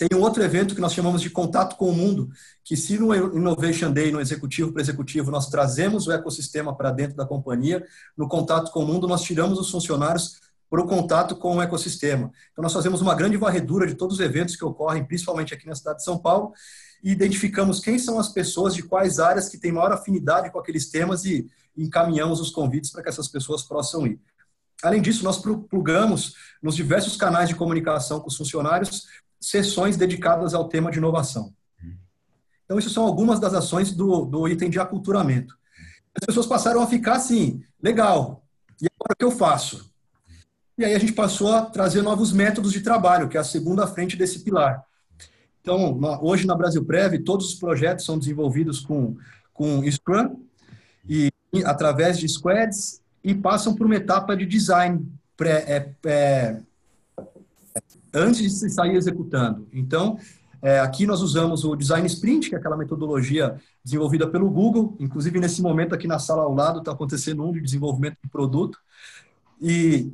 Tem 0.00 0.18
um 0.18 0.22
outro 0.22 0.42
evento 0.42 0.74
que 0.74 0.80
nós 0.80 0.94
chamamos 0.94 1.20
de 1.20 1.28
Contato 1.28 1.76
com 1.76 1.90
o 1.90 1.92
Mundo, 1.92 2.30
que 2.64 2.74
se 2.74 2.98
no 2.98 3.14
Innovation 3.14 3.92
Day, 3.92 4.10
no 4.10 4.18
executivo 4.18 4.72
para 4.72 4.80
executivo, 4.80 5.30
nós 5.30 5.50
trazemos 5.50 6.06
o 6.06 6.12
ecossistema 6.12 6.74
para 6.74 6.90
dentro 6.90 7.14
da 7.14 7.26
companhia, 7.26 7.86
no 8.16 8.26
Contato 8.26 8.72
com 8.72 8.82
o 8.82 8.86
Mundo, 8.86 9.06
nós 9.06 9.20
tiramos 9.20 9.58
os 9.58 9.70
funcionários 9.70 10.40
para 10.70 10.80
o 10.80 10.86
contato 10.86 11.36
com 11.36 11.56
o 11.56 11.60
ecossistema. 11.60 12.32
Então, 12.50 12.62
nós 12.62 12.72
fazemos 12.72 13.02
uma 13.02 13.14
grande 13.14 13.36
varredura 13.36 13.86
de 13.86 13.94
todos 13.94 14.18
os 14.18 14.24
eventos 14.24 14.56
que 14.56 14.64
ocorrem, 14.64 15.04
principalmente 15.04 15.52
aqui 15.52 15.66
na 15.66 15.74
cidade 15.74 15.98
de 15.98 16.04
São 16.04 16.16
Paulo, 16.16 16.54
e 17.04 17.10
identificamos 17.12 17.78
quem 17.78 17.98
são 17.98 18.18
as 18.18 18.30
pessoas 18.30 18.74
de 18.74 18.82
quais 18.82 19.18
áreas 19.18 19.50
que 19.50 19.58
têm 19.58 19.70
maior 19.70 19.92
afinidade 19.92 20.50
com 20.50 20.58
aqueles 20.58 20.88
temas 20.88 21.26
e 21.26 21.46
encaminhamos 21.76 22.40
os 22.40 22.48
convites 22.48 22.90
para 22.90 23.02
que 23.02 23.10
essas 23.10 23.28
pessoas 23.28 23.62
possam 23.62 24.06
ir. 24.06 24.18
Além 24.82 25.02
disso, 25.02 25.22
nós 25.24 25.36
plugamos 25.36 26.36
nos 26.62 26.74
diversos 26.74 27.18
canais 27.18 27.50
de 27.50 27.54
comunicação 27.54 28.18
com 28.18 28.28
os 28.28 28.36
funcionários 28.38 29.06
sessões 29.40 29.96
dedicadas 29.96 30.54
ao 30.54 30.68
tema 30.68 30.90
de 30.90 30.98
inovação. 30.98 31.52
Então, 32.64 32.78
isso 32.78 32.90
são 32.90 33.04
algumas 33.04 33.40
das 33.40 33.54
ações 33.54 33.92
do, 33.92 34.24
do 34.24 34.46
item 34.46 34.70
de 34.70 34.78
aculturamento. 34.78 35.58
As 36.14 36.26
pessoas 36.26 36.46
passaram 36.46 36.80
a 36.82 36.86
ficar 36.86 37.14
assim, 37.14 37.62
legal, 37.82 38.44
e 38.80 38.86
agora 38.86 39.12
o 39.12 39.16
que 39.16 39.24
eu 39.24 39.30
faço? 39.30 39.90
E 40.78 40.84
aí 40.84 40.94
a 40.94 40.98
gente 40.98 41.12
passou 41.12 41.52
a 41.52 41.62
trazer 41.62 42.00
novos 42.00 42.32
métodos 42.32 42.72
de 42.72 42.80
trabalho, 42.80 43.28
que 43.28 43.36
é 43.36 43.40
a 43.40 43.44
segunda 43.44 43.86
frente 43.86 44.16
desse 44.16 44.40
pilar. 44.40 44.84
Então, 45.60 46.00
hoje 46.22 46.46
na 46.46 46.54
Brasil 46.54 46.84
Prev, 46.84 47.18
todos 47.22 47.48
os 47.48 47.54
projetos 47.54 48.04
são 48.04 48.18
desenvolvidos 48.18 48.80
com, 48.80 49.16
com 49.52 49.82
Scrum 49.90 50.42
e 51.06 51.30
através 51.64 52.18
de 52.18 52.28
squads 52.28 53.02
e 53.22 53.34
passam 53.34 53.74
por 53.74 53.84
uma 53.84 53.96
etapa 53.96 54.36
de 54.36 54.46
design 54.46 55.06
pré, 55.36 55.64
é, 55.66 55.94
é, 56.06 56.60
antes 58.12 58.40
de 58.40 58.50
se 58.50 58.70
sair 58.70 58.96
executando. 58.96 59.66
Então, 59.72 60.18
é, 60.62 60.78
aqui 60.80 61.06
nós 61.06 61.22
usamos 61.22 61.64
o 61.64 61.74
Design 61.74 62.06
Sprint, 62.06 62.50
que 62.50 62.54
é 62.54 62.58
aquela 62.58 62.76
metodologia 62.76 63.56
desenvolvida 63.82 64.26
pelo 64.28 64.50
Google. 64.50 64.96
Inclusive, 65.00 65.40
nesse 65.40 65.62
momento 65.62 65.94
aqui 65.94 66.06
na 66.06 66.18
sala 66.18 66.42
ao 66.42 66.54
lado 66.54 66.80
está 66.80 66.92
acontecendo 66.92 67.44
um 67.44 67.52
de 67.52 67.60
desenvolvimento 67.60 68.18
de 68.22 68.28
produto. 68.28 68.78
E 69.60 70.12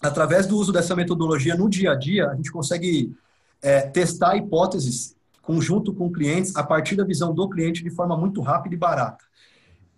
através 0.00 0.46
do 0.46 0.56
uso 0.56 0.72
dessa 0.72 0.94
metodologia 0.94 1.56
no 1.56 1.68
dia 1.68 1.92
a 1.92 1.94
dia, 1.94 2.28
a 2.28 2.34
gente 2.36 2.52
consegue 2.52 3.14
é, 3.60 3.80
testar 3.82 4.36
hipóteses 4.36 5.16
conjunto 5.40 5.92
com 5.92 6.10
clientes 6.10 6.54
a 6.54 6.62
partir 6.62 6.94
da 6.94 7.04
visão 7.04 7.34
do 7.34 7.48
cliente 7.48 7.82
de 7.82 7.90
forma 7.90 8.16
muito 8.16 8.40
rápida 8.40 8.74
e 8.74 8.78
barata. 8.78 9.24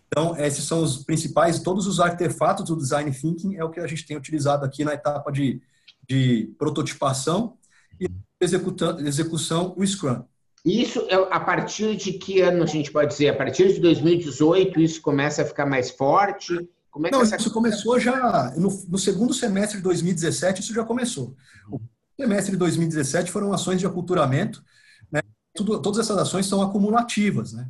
Então, 0.06 0.36
esses 0.38 0.64
são 0.64 0.82
os 0.82 0.98
principais, 1.04 1.58
todos 1.58 1.86
os 1.86 2.00
artefatos 2.00 2.66
do 2.66 2.76
design 2.76 3.10
thinking 3.10 3.56
é 3.56 3.64
o 3.64 3.68
que 3.68 3.80
a 3.80 3.86
gente 3.86 4.06
tem 4.06 4.16
utilizado 4.16 4.64
aqui 4.64 4.84
na 4.84 4.94
etapa 4.94 5.30
de, 5.30 5.60
de 6.08 6.54
prototipação 6.58 7.56
e 8.00 8.08
execução, 8.40 9.74
o 9.76 9.86
Scrum. 9.86 10.24
Isso, 10.64 11.06
é 11.10 11.14
a 11.14 11.40
partir 11.40 11.94
de 11.94 12.14
que 12.14 12.40
ano 12.40 12.62
a 12.62 12.66
gente 12.66 12.90
pode 12.90 13.10
dizer? 13.10 13.28
A 13.28 13.36
partir 13.36 13.74
de 13.74 13.80
2018 13.80 14.80
isso 14.80 15.02
começa 15.02 15.42
a 15.42 15.44
ficar 15.44 15.66
mais 15.66 15.90
forte? 15.90 16.68
Como 16.90 17.06
é 17.06 17.10
Não, 17.10 17.20
essa... 17.20 17.36
isso 17.36 17.50
começou 17.50 18.00
já 18.00 18.54
no, 18.56 18.70
no, 18.88 18.98
segundo 18.98 19.34
semestre 19.34 19.78
de 19.78 19.82
2017, 19.82 20.62
isso 20.62 20.72
já 20.72 20.84
começou. 20.84 21.36
O 21.70 21.78
semestre 22.18 22.52
de 22.52 22.58
2017 22.58 23.30
foram 23.30 23.52
ações 23.52 23.78
de 23.78 23.86
aculturamento, 23.86 24.64
né? 25.12 25.20
Tudo, 25.54 25.82
todas 25.82 26.00
essas 26.00 26.16
ações 26.16 26.46
são 26.46 26.62
acumulativas, 26.62 27.52
né? 27.52 27.68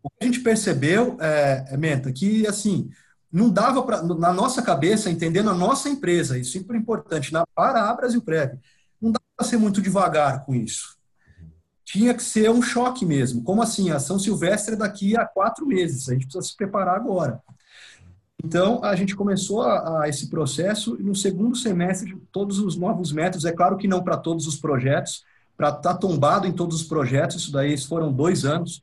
O 0.00 0.08
que 0.08 0.16
a 0.22 0.24
gente 0.26 0.40
percebeu, 0.40 1.16
é, 1.20 1.64
é 1.70 1.76
Menta, 1.76 2.12
que 2.12 2.46
assim, 2.46 2.88
não 3.32 3.50
dava 3.50 3.82
para, 3.82 4.02
na 4.02 4.32
nossa 4.32 4.62
cabeça, 4.62 5.10
entendendo 5.10 5.50
a 5.50 5.54
nossa 5.54 5.88
empresa, 5.88 6.38
isso 6.38 6.56
é 6.56 6.60
super 6.60 6.76
importante, 6.76 7.32
na, 7.32 7.44
para 7.54 7.88
a 7.88 7.94
Brasil 7.94 8.22
Prev, 8.22 8.58
não 9.00 9.12
dá 9.12 9.20
para 9.36 9.46
ser 9.46 9.58
muito 9.58 9.82
devagar 9.82 10.44
com 10.44 10.54
isso. 10.54 10.96
Tinha 11.84 12.12
que 12.12 12.22
ser 12.22 12.50
um 12.50 12.60
choque 12.60 13.06
mesmo. 13.06 13.42
Como 13.42 13.62
assim? 13.62 13.90
A 13.90 13.98
São 13.98 14.18
Silvestre 14.18 14.74
é 14.74 14.76
daqui 14.78 15.16
a 15.16 15.24
quatro 15.24 15.66
meses, 15.66 16.08
a 16.08 16.12
gente 16.12 16.26
precisa 16.26 16.42
se 16.42 16.56
preparar 16.56 16.96
agora. 16.96 17.40
Então, 18.42 18.82
a 18.84 18.94
gente 18.94 19.16
começou 19.16 19.62
a, 19.62 20.02
a, 20.02 20.08
esse 20.08 20.28
processo 20.28 20.96
e 21.00 21.02
no 21.02 21.14
segundo 21.14 21.56
semestre, 21.56 22.16
todos 22.30 22.58
os 22.60 22.76
novos 22.76 23.12
métodos, 23.12 23.44
é 23.44 23.52
claro 23.52 23.76
que 23.76 23.88
não 23.88 24.02
para 24.02 24.16
todos 24.16 24.46
os 24.46 24.56
projetos, 24.56 25.24
para 25.56 25.70
estar 25.70 25.80
tá 25.82 25.94
tombado 25.94 26.46
em 26.46 26.52
todos 26.52 26.80
os 26.80 26.86
projetos, 26.86 27.36
isso 27.36 27.52
daí 27.52 27.76
foram 27.76 28.12
dois 28.12 28.44
anos. 28.44 28.82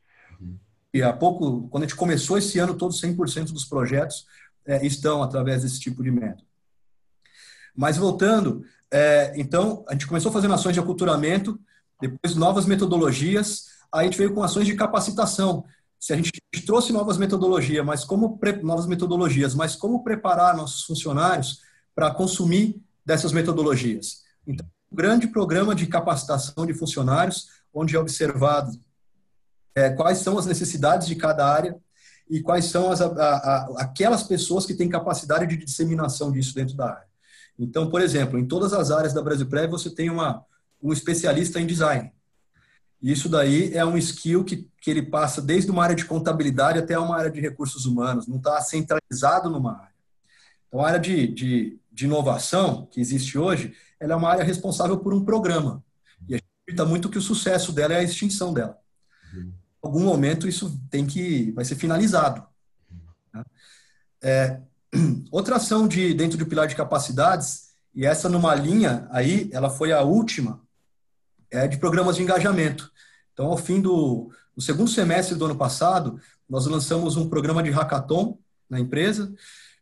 E 0.95 1.03
há 1.03 1.11
pouco, 1.11 1.67
quando 1.67 1.83
a 1.83 1.87
gente 1.87 1.97
começou 1.97 2.37
esse 2.37 2.57
ano, 2.57 2.73
todos 2.73 3.01
100% 3.01 3.51
dos 3.51 3.65
projetos 3.65 4.25
é, 4.65 4.85
estão 4.85 5.21
através 5.21 5.63
desse 5.63 5.77
tipo 5.77 6.01
de 6.01 6.09
método. 6.09 6.47
Mas 7.75 7.97
voltando, 7.97 8.63
é, 8.89 9.33
então, 9.35 9.83
a 9.89 9.91
gente 9.91 10.07
começou 10.07 10.31
fazendo 10.31 10.53
ações 10.53 10.71
de 10.71 10.79
aculturamento, 10.79 11.59
depois 11.99 12.33
novas 12.37 12.65
metodologias, 12.65 13.65
aí 13.91 14.03
a 14.03 14.03
gente 14.05 14.17
veio 14.17 14.33
com 14.33 14.41
ações 14.41 14.65
de 14.65 14.73
capacitação 14.73 15.65
se 15.99 16.13
a 16.13 16.15
gente 16.15 16.31
trouxe 16.65 16.93
novas 16.93 17.17
metodologias, 17.17 17.85
mas 17.85 18.05
como 18.05 18.39
novas 18.63 18.87
metodologias, 18.87 19.53
mas 19.53 19.75
como 19.75 20.01
preparar 20.01 20.55
nossos 20.55 20.83
funcionários 20.83 21.59
para 21.93 22.09
consumir 22.09 22.81
dessas 23.05 23.33
metodologias. 23.33 24.23
Então, 24.47 24.65
um 24.89 24.95
grande 24.95 25.27
programa 25.27 25.75
de 25.75 25.87
capacitação 25.87 26.65
de 26.65 26.73
funcionários, 26.73 27.49
onde 27.73 27.97
é 27.97 27.99
observado 27.99 28.79
é, 29.75 29.89
quais 29.89 30.19
são 30.19 30.37
as 30.37 30.45
necessidades 30.45 31.07
de 31.07 31.15
cada 31.15 31.45
área 31.45 31.75
e 32.29 32.41
quais 32.41 32.65
são 32.65 32.91
as, 32.91 33.01
a, 33.01 33.07
a, 33.07 33.75
aquelas 33.77 34.23
pessoas 34.23 34.65
que 34.65 34.73
têm 34.73 34.89
capacidade 34.89 35.45
de 35.45 35.63
disseminação 35.63 36.31
disso 36.31 36.55
dentro 36.55 36.75
da 36.75 36.89
área. 36.89 37.07
Então, 37.57 37.89
por 37.89 38.01
exemplo, 38.01 38.39
em 38.39 38.45
todas 38.45 38.73
as 38.73 38.91
áreas 38.91 39.13
da 39.13 39.21
Brasil 39.21 39.45
Pré, 39.47 39.67
você 39.67 39.89
tem 39.89 40.09
uma, 40.09 40.43
um 40.81 40.91
especialista 40.91 41.59
em 41.59 41.67
design. 41.67 42.11
Isso 43.01 43.29
daí 43.29 43.73
é 43.73 43.85
um 43.85 43.97
skill 43.97 44.43
que, 44.43 44.67
que 44.81 44.89
ele 44.89 45.03
passa 45.03 45.41
desde 45.41 45.69
uma 45.69 45.83
área 45.83 45.95
de 45.95 46.05
contabilidade 46.05 46.79
até 46.79 46.97
uma 46.97 47.15
área 47.15 47.29
de 47.29 47.39
recursos 47.39 47.85
humanos, 47.85 48.27
não 48.27 48.37
está 48.37 48.59
centralizado 48.61 49.49
numa 49.49 49.73
área. 49.73 49.95
Então, 50.67 50.81
a 50.83 50.87
área 50.87 50.99
de, 50.99 51.27
de, 51.27 51.79
de, 51.91 52.05
inovação 52.05 52.87
que 52.87 52.99
existe 52.99 53.37
hoje, 53.37 53.73
ela 53.99 54.13
é 54.13 54.15
uma 54.15 54.29
área 54.29 54.43
responsável 54.43 54.97
por 54.97 55.13
um 55.13 55.23
programa. 55.23 55.83
E 56.27 56.33
a 56.33 56.37
gente 56.37 56.47
acredita 56.63 56.85
muito 56.85 57.09
que 57.09 57.17
o 57.17 57.21
sucesso 57.21 57.71
dela 57.71 57.93
é 57.93 57.97
a 57.97 58.03
extinção 58.03 58.53
dela. 58.53 58.77
Em 59.33 59.53
algum 59.85 60.03
momento 60.03 60.47
isso 60.47 60.79
tem 60.89 61.05
que 61.05 61.51
vai 61.51 61.65
ser 61.65 61.75
finalizado. 61.75 62.43
Né? 63.33 63.43
É, 64.21 64.61
outra 65.31 65.57
ação 65.57 65.87
de 65.87 66.13
dentro 66.13 66.37
do 66.37 66.45
pilar 66.45 66.67
de 66.67 66.75
capacidades 66.75 67.65
e 67.93 68.05
essa 68.05 68.27
numa 68.27 68.53
linha 68.53 69.07
aí, 69.09 69.49
ela 69.53 69.69
foi 69.69 69.91
a 69.93 70.01
última 70.01 70.61
é 71.51 71.67
de 71.67 71.77
programas 71.77 72.17
de 72.17 72.23
engajamento. 72.23 72.91
Então, 73.33 73.47
ao 73.47 73.57
fim 73.57 73.79
do, 73.79 74.29
do 74.55 74.61
segundo 74.61 74.89
semestre 74.89 75.35
do 75.35 75.45
ano 75.45 75.55
passado, 75.55 76.19
nós 76.49 76.65
lançamos 76.65 77.15
um 77.15 77.29
programa 77.29 77.63
de 77.63 77.69
hackathon 77.69 78.37
na 78.69 78.79
empresa, 78.79 79.33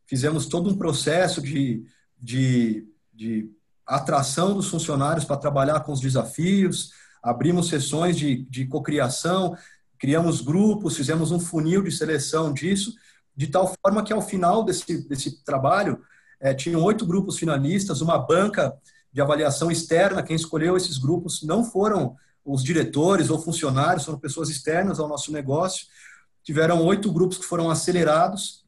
fizemos 0.06 0.46
todo 0.46 0.70
um 0.70 0.78
processo 0.78 1.42
de, 1.42 1.86
de, 2.20 2.88
de 3.14 3.50
atração 3.86 4.54
dos 4.54 4.70
funcionários 4.70 5.26
para 5.26 5.38
trabalhar 5.38 5.80
com 5.82 5.92
os 5.92 6.00
desafios, 6.00 6.92
abrimos 7.22 7.70
sessões 7.70 8.18
de, 8.18 8.44
de 8.50 8.66
cocriação, 8.66 9.56
criamos 10.04 10.42
grupos, 10.42 10.98
fizemos 10.98 11.32
um 11.32 11.40
funil 11.40 11.82
de 11.82 11.90
seleção 11.90 12.52
disso, 12.52 12.94
de 13.34 13.48
tal 13.48 13.74
forma 13.82 14.04
que 14.04 14.12
ao 14.12 14.22
final 14.22 14.62
desse, 14.62 15.08
desse 15.08 15.42
trabalho, 15.46 16.02
é, 16.42 16.54
tinham 16.54 16.84
oito 16.84 17.06
grupos 17.06 17.38
finalistas, 17.38 18.02
uma 18.02 18.18
banca 18.18 18.78
de 19.14 19.22
avaliação 19.22 19.72
externa, 19.72 20.22
quem 20.22 20.36
escolheu 20.36 20.76
esses 20.76 20.98
grupos 20.98 21.42
não 21.44 21.64
foram 21.64 22.18
os 22.44 22.62
diretores 22.62 23.30
ou 23.30 23.42
funcionários, 23.42 24.04
foram 24.04 24.20
pessoas 24.20 24.50
externas 24.50 25.00
ao 25.00 25.08
nosso 25.08 25.32
negócio. 25.32 25.88
Tiveram 26.44 26.84
oito 26.84 27.10
grupos 27.10 27.38
que 27.38 27.46
foram 27.46 27.70
acelerados. 27.70 28.66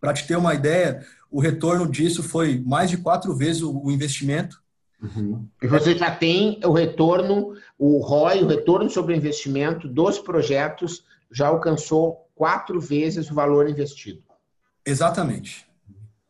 Para 0.00 0.14
te 0.14 0.26
ter 0.26 0.36
uma 0.36 0.52
ideia, 0.52 1.06
o 1.30 1.38
retorno 1.40 1.88
disso 1.88 2.24
foi 2.24 2.60
mais 2.66 2.90
de 2.90 2.96
quatro 2.96 3.36
vezes 3.36 3.62
o 3.62 3.88
investimento. 3.88 4.60
Uhum. 5.02 5.46
E 5.62 5.66
você 5.66 5.96
já 5.96 6.10
tem 6.10 6.60
o 6.64 6.72
retorno, 6.72 7.54
o 7.78 7.98
ROI, 7.98 8.42
o 8.42 8.46
retorno 8.46 8.88
sobre 8.88 9.14
o 9.14 9.16
investimento 9.16 9.86
dos 9.86 10.18
projetos, 10.18 11.04
já 11.30 11.48
alcançou 11.48 12.28
quatro 12.34 12.80
vezes 12.80 13.30
o 13.30 13.34
valor 13.34 13.68
investido. 13.68 14.22
Exatamente. 14.84 15.66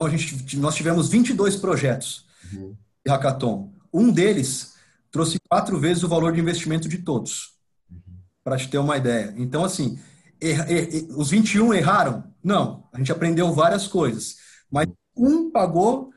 A 0.01 0.09
gente, 0.09 0.57
nós 0.57 0.75
tivemos 0.75 1.09
22 1.09 1.57
projetos 1.57 2.27
uhum. 2.53 2.77
de 3.05 3.11
hackathon. 3.11 3.73
Um 3.93 4.11
deles 4.11 4.75
trouxe 5.11 5.39
quatro 5.49 5.79
vezes 5.79 6.03
o 6.03 6.09
valor 6.09 6.33
de 6.33 6.41
investimento 6.41 6.89
de 6.89 6.99
todos, 6.99 7.55
uhum. 7.91 8.19
para 8.45 8.57
te 8.57 8.69
ter 8.69 8.79
uma 8.79 8.97
ideia. 8.97 9.33
Então, 9.37 9.65
assim, 9.65 9.99
er, 10.41 10.71
er, 10.71 11.07
os 11.17 11.31
21 11.31 11.73
erraram? 11.73 12.25
Não, 12.43 12.85
a 12.93 12.99
gente 12.99 13.13
aprendeu 13.13 13.53
várias 13.53 13.87
coisas. 13.87 14.37
Mas 14.71 14.87
um 15.17 15.51
pagou 15.51 16.11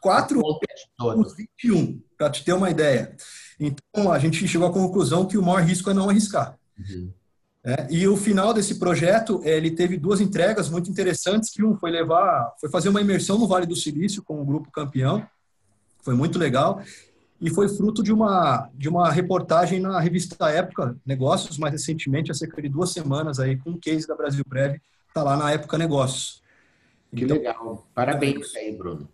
quatro 0.00 0.40
os 0.98 1.36
21, 1.36 2.00
para 2.16 2.30
te 2.30 2.44
ter 2.44 2.52
uma 2.52 2.70
ideia. 2.70 3.16
Então, 3.58 4.12
a 4.12 4.18
gente 4.18 4.46
chegou 4.46 4.66
à 4.66 4.72
conclusão 4.72 5.26
que 5.26 5.38
o 5.38 5.42
maior 5.42 5.62
risco 5.62 5.90
é 5.90 5.94
não 5.94 6.08
arriscar. 6.08 6.58
Uhum. 6.78 7.12
É, 7.66 7.86
e 7.90 8.06
o 8.06 8.14
final 8.14 8.52
desse 8.52 8.78
projeto, 8.78 9.40
ele 9.42 9.70
teve 9.70 9.96
duas 9.96 10.20
entregas 10.20 10.68
muito 10.68 10.90
interessantes, 10.90 11.50
que 11.50 11.64
um 11.64 11.74
foi 11.74 11.90
levar, 11.90 12.52
foi 12.60 12.68
fazer 12.68 12.90
uma 12.90 13.00
imersão 13.00 13.38
no 13.38 13.46
Vale 13.46 13.64
do 13.64 13.74
Silício 13.74 14.22
com 14.22 14.40
o 14.40 14.44
grupo 14.44 14.70
campeão, 14.70 15.26
foi 16.02 16.14
muito 16.14 16.38
legal, 16.38 16.82
e 17.40 17.48
foi 17.48 17.66
fruto 17.68 18.02
de 18.02 18.12
uma, 18.12 18.68
de 18.74 18.86
uma 18.86 19.10
reportagem 19.10 19.80
na 19.80 19.98
revista 19.98 20.50
Época 20.50 20.94
Negócios, 21.06 21.56
mais 21.56 21.72
recentemente, 21.72 22.30
há 22.30 22.34
cerca 22.34 22.60
de 22.60 22.68
duas 22.68 22.90
semanas, 22.90 23.40
aí, 23.40 23.56
com 23.56 23.70
um 23.70 23.78
case 23.78 24.06
da 24.06 24.14
Brasil 24.14 24.44
Prev, 24.46 24.76
está 25.08 25.22
lá 25.22 25.34
na 25.34 25.50
Época 25.50 25.78
Negócios. 25.78 26.42
Que 27.16 27.24
então, 27.24 27.36
legal. 27.38 27.86
Parabéns 27.94 28.54
aí, 28.56 28.76
Bruno. 28.76 29.08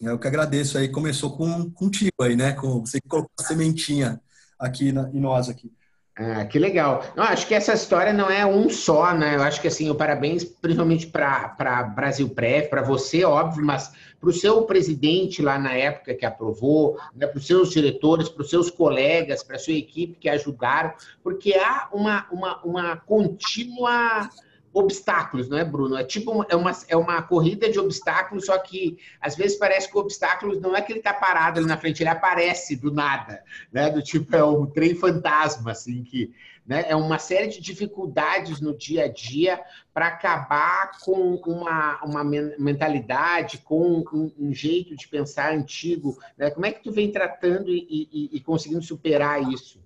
Eu 0.00 0.18
que 0.18 0.26
agradeço 0.26 0.78
aí. 0.78 0.88
Começou 0.88 1.36
com 1.36 1.70
contigo 1.70 2.22
aí, 2.22 2.34
né? 2.34 2.52
Com 2.52 2.80
você 2.80 3.00
que 3.00 3.08
colocou 3.08 3.30
a 3.38 3.42
sementinha 3.42 4.20
aqui 4.58 4.92
na, 4.92 5.10
em 5.10 5.20
nós 5.20 5.48
aqui. 5.48 5.70
Ah, 6.16 6.44
que 6.44 6.58
legal. 6.58 7.02
Eu 7.16 7.22
acho 7.22 7.46
que 7.46 7.54
essa 7.54 7.72
história 7.72 8.12
não 8.12 8.28
é 8.30 8.44
um 8.44 8.68
só, 8.68 9.14
né? 9.14 9.36
Eu 9.36 9.42
acho 9.42 9.60
que 9.60 9.68
assim, 9.68 9.88
o 9.88 9.94
parabéns 9.94 10.44
principalmente 10.44 11.06
para 11.06 11.82
Brasil 11.94 12.28
Prev, 12.28 12.68
para 12.68 12.82
você, 12.82 13.24
óbvio, 13.24 13.64
mas 13.64 13.90
para 14.20 14.28
o 14.28 14.32
seu 14.32 14.62
presidente 14.64 15.40
lá 15.40 15.58
na 15.58 15.72
época 15.72 16.14
que 16.14 16.26
aprovou, 16.26 16.98
né, 17.14 17.26
para 17.26 17.38
os 17.38 17.46
seus 17.46 17.70
diretores, 17.70 18.28
para 18.28 18.42
os 18.42 18.50
seus 18.50 18.70
colegas, 18.70 19.42
para 19.42 19.56
a 19.56 19.58
sua 19.58 19.72
equipe 19.72 20.18
que 20.18 20.28
ajudaram, 20.28 20.92
porque 21.22 21.54
há 21.54 21.88
uma, 21.90 22.26
uma, 22.30 22.62
uma 22.62 22.96
contínua 22.96 24.28
obstáculos, 24.72 25.48
não 25.48 25.58
é, 25.58 25.64
Bruno? 25.64 25.96
É 25.96 26.04
tipo 26.04 26.44
é 26.48 26.54
uma, 26.54 26.72
é 26.88 26.96
uma 26.96 27.22
corrida 27.22 27.68
de 27.68 27.78
obstáculos, 27.78 28.46
só 28.46 28.56
que 28.58 28.98
às 29.20 29.34
vezes 29.34 29.58
parece 29.58 29.90
que 29.90 29.96
o 29.96 30.00
obstáculo 30.00 30.60
não 30.60 30.76
é 30.76 30.80
que 30.80 30.92
ele 30.92 31.00
está 31.00 31.12
parado 31.12 31.58
ali 31.58 31.68
na 31.68 31.76
frente, 31.76 32.02
ele 32.02 32.10
aparece 32.10 32.76
do 32.76 32.92
nada, 32.92 33.42
né? 33.72 33.90
Do 33.90 34.02
tipo 34.02 34.34
é 34.34 34.44
um 34.44 34.66
trem 34.66 34.94
fantasma, 34.94 35.72
assim 35.72 36.04
que, 36.04 36.32
né? 36.64 36.84
É 36.88 36.94
uma 36.94 37.18
série 37.18 37.48
de 37.48 37.60
dificuldades 37.60 38.60
no 38.60 38.76
dia 38.76 39.04
a 39.04 39.08
dia 39.08 39.60
para 39.92 40.06
acabar 40.06 40.92
com 41.00 41.34
uma, 41.46 42.00
uma 42.04 42.24
mentalidade, 42.24 43.58
com 43.58 44.04
um, 44.12 44.32
um, 44.38 44.54
jeito 44.54 44.94
de 44.94 45.08
pensar 45.08 45.52
antigo, 45.52 46.16
né? 46.38 46.50
Como 46.50 46.66
é 46.66 46.72
que 46.72 46.82
tu 46.82 46.92
vem 46.92 47.10
tratando 47.10 47.70
e, 47.70 48.08
e, 48.12 48.36
e 48.36 48.40
conseguindo 48.40 48.82
superar 48.82 49.42
isso? 49.52 49.80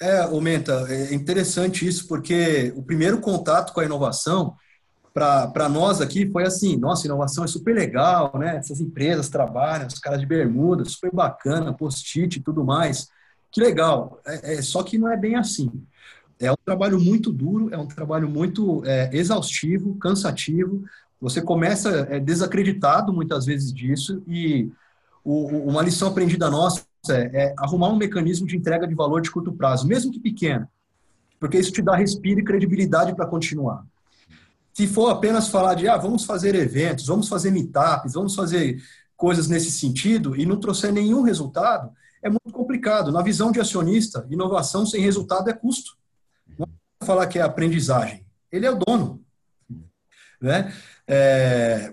É, 0.00 0.26
Menta, 0.40 0.86
é 0.88 1.14
interessante 1.14 1.86
isso, 1.86 2.08
porque 2.08 2.72
o 2.76 2.82
primeiro 2.82 3.20
contato 3.20 3.72
com 3.72 3.80
a 3.80 3.84
inovação, 3.84 4.56
para 5.12 5.68
nós 5.68 6.00
aqui, 6.00 6.28
foi 6.30 6.44
assim: 6.44 6.76
nossa, 6.76 7.06
inovação 7.06 7.44
é 7.44 7.46
super 7.46 7.74
legal, 7.74 8.32
né? 8.38 8.56
Essas 8.56 8.80
empresas 8.80 9.28
trabalham, 9.28 9.86
os 9.86 9.98
caras 9.98 10.20
de 10.20 10.26
bermuda, 10.26 10.84
super 10.84 11.12
bacana, 11.12 11.72
post-it 11.72 12.38
e 12.38 12.42
tudo 12.42 12.64
mais. 12.64 13.08
Que 13.50 13.60
legal. 13.60 14.20
É, 14.26 14.54
é, 14.54 14.62
só 14.62 14.82
que 14.82 14.96
não 14.98 15.12
é 15.12 15.16
bem 15.16 15.36
assim. 15.36 15.70
É 16.40 16.50
um 16.50 16.56
trabalho 16.64 16.98
muito 16.98 17.30
duro, 17.30 17.72
é 17.72 17.78
um 17.78 17.86
trabalho 17.86 18.28
muito 18.28 18.82
é, 18.84 19.10
exaustivo, 19.12 19.96
cansativo. 19.98 20.82
Você 21.20 21.40
começa 21.40 22.08
é, 22.10 22.18
desacreditado 22.18 23.12
muitas 23.12 23.46
vezes 23.46 23.72
disso 23.72 24.22
e 24.26 24.72
o, 25.22 25.46
uma 25.68 25.82
lição 25.82 26.08
aprendida 26.08 26.50
nossa 26.50 26.82
é, 27.10 27.46
é 27.46 27.54
arrumar 27.58 27.88
um 27.88 27.96
mecanismo 27.96 28.46
de 28.46 28.56
entrega 28.56 28.86
de 28.86 28.94
valor 28.94 29.20
de 29.20 29.30
curto 29.30 29.52
prazo, 29.52 29.86
mesmo 29.86 30.12
que 30.12 30.20
pequeno, 30.20 30.68
porque 31.40 31.58
isso 31.58 31.72
te 31.72 31.82
dá 31.82 31.96
respiro 31.96 32.40
e 32.40 32.44
credibilidade 32.44 33.14
para 33.14 33.26
continuar. 33.26 33.84
Se 34.72 34.86
for 34.86 35.10
apenas 35.10 35.48
falar 35.48 35.74
de, 35.74 35.88
ah, 35.88 35.96
vamos 35.96 36.24
fazer 36.24 36.54
eventos, 36.54 37.06
vamos 37.06 37.28
fazer 37.28 37.50
meetups, 37.50 38.14
vamos 38.14 38.34
fazer 38.34 38.82
coisas 39.16 39.48
nesse 39.48 39.70
sentido 39.70 40.36
e 40.36 40.46
não 40.46 40.58
trouxer 40.58 40.92
nenhum 40.92 41.22
resultado, 41.22 41.92
é 42.22 42.28
muito 42.28 42.52
complicado. 42.52 43.12
Na 43.12 43.22
visão 43.22 43.50
de 43.50 43.60
acionista, 43.60 44.26
inovação 44.30 44.86
sem 44.86 45.02
resultado 45.02 45.50
é 45.50 45.52
custo. 45.52 45.96
Não 46.58 46.66
é 47.00 47.04
falar 47.04 47.26
que 47.26 47.38
é 47.38 47.42
aprendizagem. 47.42 48.24
Ele 48.50 48.64
é 48.64 48.70
o 48.70 48.78
dono. 48.78 49.20
Né? 50.40 50.72
É, 51.06 51.92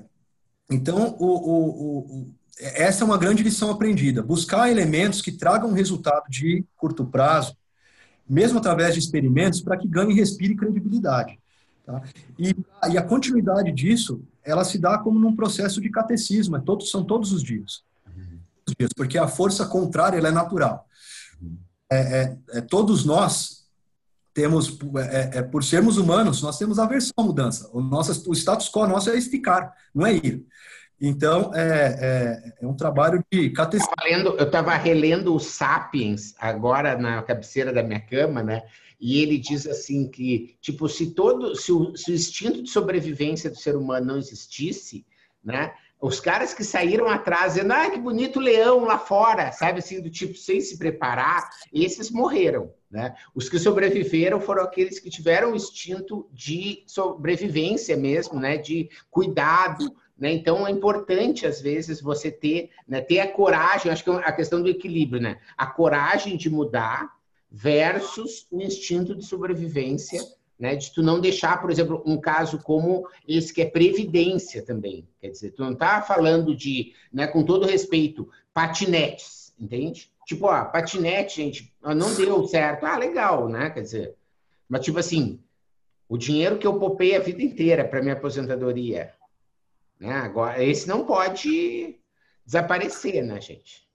então, 0.69 1.15
o, 1.19 1.25
o, 1.25 1.99
o, 1.99 2.35
essa 2.59 3.03
é 3.03 3.05
uma 3.05 3.17
grande 3.17 3.41
lição 3.41 3.71
aprendida. 3.71 4.21
Buscar 4.21 4.69
elementos 4.69 5.21
que 5.21 5.31
tragam 5.31 5.71
resultado 5.71 6.29
de 6.29 6.65
curto 6.75 7.05
prazo, 7.05 7.55
mesmo 8.27 8.59
através 8.59 8.93
de 8.93 8.99
experimentos, 8.99 9.61
para 9.61 9.77
que 9.77 9.87
ganhe, 9.87 10.13
respire 10.13 10.55
credibilidade. 10.55 11.39
Tá? 11.85 12.01
E, 12.37 12.53
e, 12.91 12.97
a 12.97 13.01
continuidade 13.01 13.71
disso, 13.71 14.21
ela 14.43 14.63
se 14.63 14.77
dá 14.77 14.97
como 14.97 15.17
num 15.17 15.35
processo 15.35 15.79
de 15.79 15.89
catecismo, 15.89 16.57
é 16.57 16.59
todos, 16.59 16.91
são 16.91 17.03
todos 17.03 17.31
os 17.31 17.41
dias. 17.41 17.83
Porque 18.95 19.17
a 19.17 19.27
força 19.27 19.65
contrária 19.65 20.17
ela 20.17 20.27
é 20.27 20.31
natural. 20.31 20.85
É, 21.91 21.97
é, 21.97 22.37
é 22.57 22.61
todos 22.61 23.03
nós 23.03 23.59
temos, 24.33 24.77
é, 25.11 25.39
é, 25.39 25.41
por 25.41 25.63
sermos 25.63 25.97
humanos, 25.97 26.41
nós 26.41 26.57
temos 26.57 26.77
aversão 26.77 27.13
à 27.17 27.23
mudança. 27.23 27.69
O, 27.73 27.81
nosso, 27.81 28.29
o 28.29 28.33
status 28.33 28.69
quo 28.69 28.85
nosso 28.85 29.09
é 29.09 29.19
ficar, 29.21 29.73
não 29.93 30.05
é 30.05 30.15
ir. 30.15 30.45
Então, 31.01 31.51
é, 31.53 31.61
é, 31.61 32.53
é 32.61 32.67
um 32.67 32.75
trabalho 32.75 33.23
de 33.31 33.49
catecismo. 33.51 33.93
Eu 34.37 34.45
estava 34.45 34.75
relendo 34.75 35.33
o 35.33 35.39
Sapiens 35.39 36.35
agora 36.37 36.97
na 36.97 37.21
cabeceira 37.21 37.71
da 37.71 37.81
minha 37.81 38.01
cama, 38.01 38.43
né? 38.43 38.63
E 38.99 39.21
ele 39.21 39.37
diz 39.37 39.65
assim 39.65 40.09
que, 40.09 40.57
tipo, 40.59 40.89
se 40.89 41.11
todo, 41.11 41.55
se 41.55 41.71
o, 41.71 41.95
se 41.95 42.11
o 42.11 42.13
instinto 42.13 42.61
de 42.61 42.69
sobrevivência 42.69 43.49
do 43.49 43.55
ser 43.55 43.77
humano 43.77 44.07
não 44.07 44.17
existisse, 44.17 45.05
né? 45.43 45.73
Os 46.01 46.19
caras 46.19 46.53
que 46.53 46.63
saíram 46.63 47.09
atrás 47.09 47.53
dizendo, 47.53 47.73
ah, 47.73 47.89
que 47.89 47.99
bonito 47.99 48.39
leão 48.39 48.85
lá 48.85 48.97
fora, 48.97 49.51
sabe 49.51 49.79
assim, 49.79 50.01
do 50.01 50.09
tipo, 50.09 50.33
sem 50.37 50.61
se 50.61 50.77
preparar, 50.77 51.49
esses 51.73 52.09
morreram, 52.09 52.73
né? 52.89 53.15
Os 53.35 53.49
que 53.49 53.59
sobreviveram 53.59 54.39
foram 54.39 54.63
aqueles 54.63 54.99
que 54.99 55.09
tiveram 55.09 55.51
o 55.51 55.55
instinto 55.55 56.29
de 56.33 56.83
sobrevivência 56.87 57.97
mesmo, 57.97 58.39
né? 58.39 58.57
De 58.57 58.89
cuidado, 59.09 59.93
né? 60.19 60.31
Então 60.33 60.67
é 60.67 60.71
importante 60.71 61.47
às 61.47 61.61
vezes 61.61 62.01
você 62.01 62.29
ter, 62.29 62.71
né, 62.87 62.99
ter 62.99 63.19
a 63.19 63.31
coragem, 63.31 63.91
acho 63.91 64.03
que 64.03 64.09
é 64.09 64.15
a 64.15 64.31
questão 64.31 64.61
do 64.61 64.69
equilíbrio, 64.69 65.21
né? 65.21 65.39
A 65.57 65.65
coragem 65.65 66.35
de 66.35 66.49
mudar 66.49 67.17
versus 67.49 68.45
o 68.51 68.61
instinto 68.61 69.15
de 69.15 69.25
sobrevivência, 69.25 70.21
né? 70.59 70.75
De 70.75 70.93
tu 70.93 71.01
não 71.01 71.21
deixar, 71.21 71.61
por 71.61 71.71
exemplo, 71.71 72.03
um 72.05 72.19
caso 72.19 72.59
como 72.59 73.07
esse 73.25 73.53
que 73.53 73.61
é 73.61 73.65
previdência 73.65 74.61
também. 74.61 75.07
Quer 75.21 75.29
dizer, 75.29 75.51
tu 75.51 75.63
não 75.63 75.73
tá 75.73 76.01
falando 76.01 76.53
de, 76.53 76.93
né, 77.13 77.25
com 77.25 77.43
todo 77.43 77.65
respeito, 77.65 78.29
patinetes, 78.53 79.53
entende? 79.57 80.11
Tipo, 80.25 80.47
ó, 80.47 80.65
patinete, 80.65 81.37
gente, 81.37 81.73
não 81.81 82.13
deu 82.13 82.45
certo. 82.45 82.85
Ah, 82.85 82.97
legal, 82.97 83.47
né? 83.47 83.69
Quer 83.69 83.81
dizer, 83.81 84.15
mas 84.67 84.83
tipo 84.83 84.99
assim, 84.99 85.39
o 86.07 86.17
dinheiro 86.17 86.57
que 86.57 86.67
eu 86.67 86.77
popei 86.77 87.15
a 87.15 87.19
vida 87.19 87.41
inteira 87.41 87.85
para 87.85 88.01
minha 88.01 88.13
aposentadoria, 88.13 89.13
né? 89.99 90.13
Agora, 90.13 90.63
esse 90.63 90.87
não 90.87 91.05
pode 91.05 91.95
desaparecer, 92.45 93.23
né, 93.23 93.41
gente? 93.41 93.87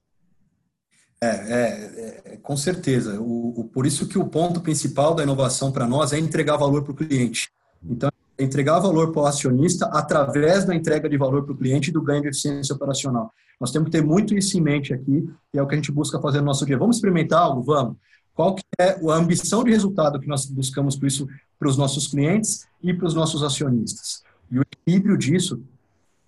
É, 1.21 1.27
é, 1.27 2.21
é 2.25 2.37
com 2.37 2.55
certeza. 2.55 3.19
O, 3.19 3.61
o, 3.61 3.63
por 3.65 3.85
isso 3.85 4.07
que 4.07 4.17
o 4.17 4.27
ponto 4.27 4.61
principal 4.61 5.15
da 5.15 5.23
inovação 5.23 5.71
para 5.71 5.87
nós 5.87 6.13
é 6.13 6.19
entregar 6.19 6.57
valor 6.57 6.83
para 6.83 6.91
o 6.91 6.95
cliente. 6.95 7.49
Então, 7.83 8.09
entregar 8.37 8.79
valor 8.79 9.11
para 9.11 9.21
o 9.21 9.25
acionista 9.25 9.85
através 9.87 10.65
da 10.65 10.75
entrega 10.75 11.09
de 11.09 11.17
valor 11.17 11.43
para 11.43 11.53
o 11.53 11.57
cliente 11.57 11.89
e 11.89 11.93
do 11.93 12.01
ganho 12.01 12.21
de 12.21 12.27
eficiência 12.29 12.75
operacional. 12.75 13.31
Nós 13.59 13.71
temos 13.71 13.87
que 13.87 13.97
ter 13.97 14.03
muito 14.03 14.37
isso 14.37 14.57
em 14.57 14.61
mente 14.61 14.93
aqui, 14.93 15.27
e 15.53 15.57
é 15.57 15.61
o 15.61 15.67
que 15.67 15.73
a 15.73 15.77
gente 15.77 15.91
busca 15.91 16.19
fazer 16.19 16.39
no 16.39 16.45
nosso 16.45 16.65
dia. 16.65 16.77
Vamos 16.77 16.97
experimentar 16.97 17.41
algo? 17.41 17.63
Vamos. 17.63 17.95
Qual 18.33 18.53
que 18.53 18.63
é 18.77 18.99
a 19.09 19.15
ambição 19.15 19.63
de 19.63 19.71
resultado 19.71 20.19
que 20.19 20.27
nós 20.27 20.45
buscamos 20.45 20.97
com 20.97 21.05
isso 21.05 21.25
para 21.57 21.69
os 21.69 21.77
nossos 21.77 22.07
clientes 22.07 22.67
e 22.83 22.93
para 22.93 23.07
os 23.07 23.13
nossos 23.13 23.41
acionistas? 23.41 24.23
E 24.51 24.59
o 24.59 24.61
equilíbrio 24.61 25.17
disso 25.17 25.63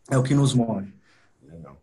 é 0.10 0.18
o 0.18 0.24
que 0.24 0.34
nos 0.34 0.54
move. 0.54 0.94
Legal. 1.44 1.78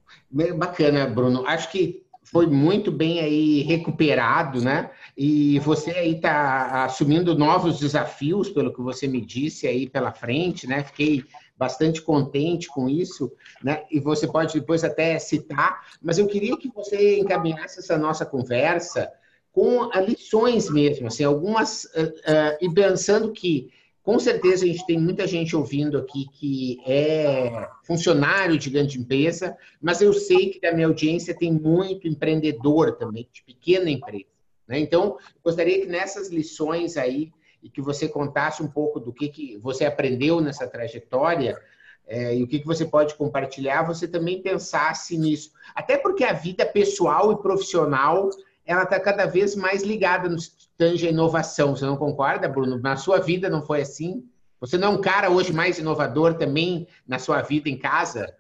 Bacana, 0.57 1.07
Bruno. 1.07 1.47
Acho 1.47 1.71
que 1.71 2.05
foi 2.25 2.47
muito 2.47 2.91
bem 2.91 3.21
aí 3.21 3.63
recuperado, 3.63 4.61
né? 4.63 4.91
E 5.17 5.59
você 5.61 5.91
aí 5.91 6.17
está 6.17 6.85
assumindo 6.85 7.37
novos 7.37 7.79
desafios, 7.79 8.49
pelo 8.49 8.73
que 8.73 8.81
você 8.81 9.07
me 9.07 9.21
disse 9.21 9.67
aí 9.67 9.89
pela 9.89 10.13
frente, 10.13 10.67
né? 10.67 10.83
Fiquei 10.83 11.25
bastante 11.57 12.03
contente 12.03 12.67
com 12.69 12.89
isso, 12.89 13.31
né? 13.63 13.85
E 13.91 14.01
você 14.01 14.27
pode 14.27 14.59
depois 14.59 14.83
até 14.83 15.19
citar, 15.19 15.87
mas 16.03 16.19
eu 16.19 16.27
queria 16.27 16.57
que 16.57 16.69
você 16.75 17.19
encaminhasse 17.19 17.79
essa 17.79 17.97
nossa 17.97 18.27
conversa 18.27 19.11
com 19.53 19.89
lições 20.05 20.69
mesmo, 20.69 21.07
assim, 21.07 21.23
algumas, 21.23 21.85
uh, 21.85 22.09
uh, 22.09 22.59
e 22.61 22.69
pensando 22.75 23.31
que 23.31 23.71
com 24.05 24.19
certeza 24.19 24.65
a 24.65 24.69
gente 24.69 24.87
tem 24.87 25.01
muita 25.01 25.27
gente 25.27 25.57
ouvindo 25.57 25.97
aqui 25.97 26.27
que 26.31 26.79
é 26.87 27.67
funcionário 27.85 28.59
de 28.59 28.69
grande 28.69 29.01
empresa, 29.01 29.57
mas 29.81 30.03
eu 30.03 30.13
sei 30.13 30.51
que 30.51 30.61
da 30.61 30.73
minha 30.73 30.87
audiência 30.87 31.35
tem 31.35 31.51
muito 31.51 32.07
empreendedor 32.07 32.97
também, 32.97 33.27
de 33.33 33.43
pequena 33.43 33.91
empresa. 33.91 34.27
Né? 34.69 34.79
Então, 34.79 35.17
gostaria 35.43 35.81
que 35.81 35.87
nessas 35.87 36.29
lições 36.29 36.99
aí, 36.99 37.33
e 37.63 37.71
que 37.71 37.81
você 37.81 38.07
contasse 38.07 38.63
um 38.63 38.69
pouco 38.69 39.01
do 39.01 39.11
que, 39.11 39.27
que 39.31 39.57
você 39.57 39.87
aprendeu 39.87 40.39
nessa 40.39 40.69
trajetória, 40.69 41.59
é, 42.07 42.37
e 42.37 42.43
o 42.43 42.47
que, 42.47 42.59
que 42.59 42.67
você 42.67 42.85
pode 42.85 43.15
compartilhar, 43.15 43.85
você 43.85 44.07
também 44.07 44.43
pensasse 44.43 45.17
nisso. 45.17 45.51
Até 45.75 45.97
porque 45.97 46.25
a 46.25 46.35
vida 46.35 46.67
pessoal 46.67 47.33
e 47.33 47.41
profissional 47.41 48.29
ela 48.67 48.85
está 48.85 48.99
cada 48.99 49.27
vez 49.27 49.55
mais 49.55 49.83
ligada 49.83 50.29
no 50.29 50.37
tange 50.77 51.07
a 51.07 51.11
inovação. 51.11 51.77
Você 51.77 51.85
não 51.85 51.97
concorda, 51.97 52.49
Bruno? 52.49 52.79
Na 52.79 52.97
sua 52.97 53.21
vida 53.21 53.49
não 53.49 53.65
foi 53.65 53.83
assim? 53.83 54.25
Você 54.61 54.79
não 54.79 54.89
é 54.89 54.91
um 54.93 55.01
cara 55.01 55.31
hoje 55.31 55.53
mais 55.53 55.79
inovador 55.79 56.35
também 56.35 56.89
na 57.07 57.19
sua 57.19 57.43
vida 57.43 57.69
em 57.69 57.79
casa? 57.79 58.33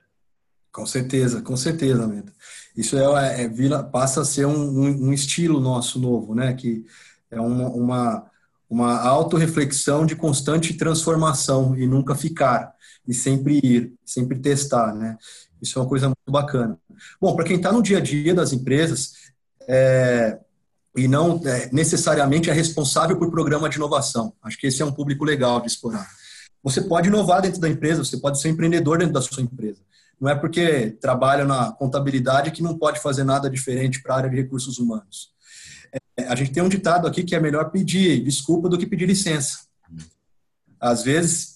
Com 0.72 0.86
certeza, 0.86 1.42
com 1.42 1.56
certeza, 1.56 2.06
Meta. 2.06 2.32
Isso 2.76 2.96
é, 2.98 3.42
é, 3.42 3.48
vira, 3.48 3.82
passa 3.82 4.22
a 4.22 4.24
ser 4.24 4.46
um, 4.46 4.56
um, 4.56 5.08
um, 5.08 5.12
estilo 5.12 5.60
nosso 5.60 6.00
novo, 6.00 6.34
né? 6.34 6.52
Que 6.54 6.84
é 7.30 7.40
uma, 7.40 7.68
uma, 7.68 8.30
uma 8.68 9.00
autorreflexão 9.02 10.04
de 10.04 10.16
constante 10.16 10.74
transformação 10.74 11.76
e 11.76 11.86
nunca 11.86 12.14
ficar, 12.16 12.74
e 13.06 13.14
sempre 13.14 13.60
ir, 13.62 13.92
sempre 14.04 14.38
testar, 14.40 14.92
né? 14.94 15.16
Isso 15.62 15.78
é 15.78 15.82
uma 15.82 15.88
coisa 15.88 16.06
muito 16.06 16.30
bacana. 16.30 16.76
Bom, 17.20 17.36
para 17.36 17.44
quem 17.44 17.56
está 17.56 17.70
no 17.70 17.82
dia 17.82 17.98
a 17.98 18.00
dia 18.00 18.34
das 18.34 18.52
empresas, 18.52 19.12
é, 19.68 20.38
e 20.96 21.08
não 21.08 21.40
é, 21.44 21.68
necessariamente 21.72 22.50
é 22.50 22.52
responsável 22.52 23.18
por 23.18 23.30
programa 23.30 23.68
de 23.68 23.76
inovação. 23.76 24.32
Acho 24.42 24.58
que 24.58 24.66
esse 24.66 24.80
é 24.80 24.84
um 24.84 24.92
público 24.92 25.24
legal 25.24 25.60
de 25.60 25.66
explorar. 25.66 26.06
Você 26.62 26.80
pode 26.80 27.08
inovar 27.08 27.42
dentro 27.42 27.60
da 27.60 27.68
empresa, 27.68 28.04
você 28.04 28.16
pode 28.16 28.40
ser 28.40 28.48
empreendedor 28.48 28.98
dentro 28.98 29.12
da 29.12 29.20
sua 29.20 29.42
empresa. 29.42 29.80
Não 30.20 30.30
é 30.30 30.34
porque 30.34 30.96
trabalha 31.00 31.44
na 31.44 31.72
contabilidade 31.72 32.50
que 32.50 32.62
não 32.62 32.78
pode 32.78 33.00
fazer 33.00 33.24
nada 33.24 33.50
diferente 33.50 34.02
para 34.02 34.14
a 34.14 34.16
área 34.18 34.30
de 34.30 34.36
recursos 34.36 34.78
humanos. 34.78 35.34
É, 36.16 36.26
a 36.26 36.34
gente 36.34 36.52
tem 36.52 36.62
um 36.62 36.68
ditado 36.68 37.06
aqui 37.06 37.22
que 37.22 37.34
é 37.34 37.40
melhor 37.40 37.70
pedir 37.70 38.22
desculpa 38.22 38.68
do 38.68 38.78
que 38.78 38.86
pedir 38.86 39.06
licença. 39.06 39.66
Às 40.80 41.02
vezes, 41.02 41.54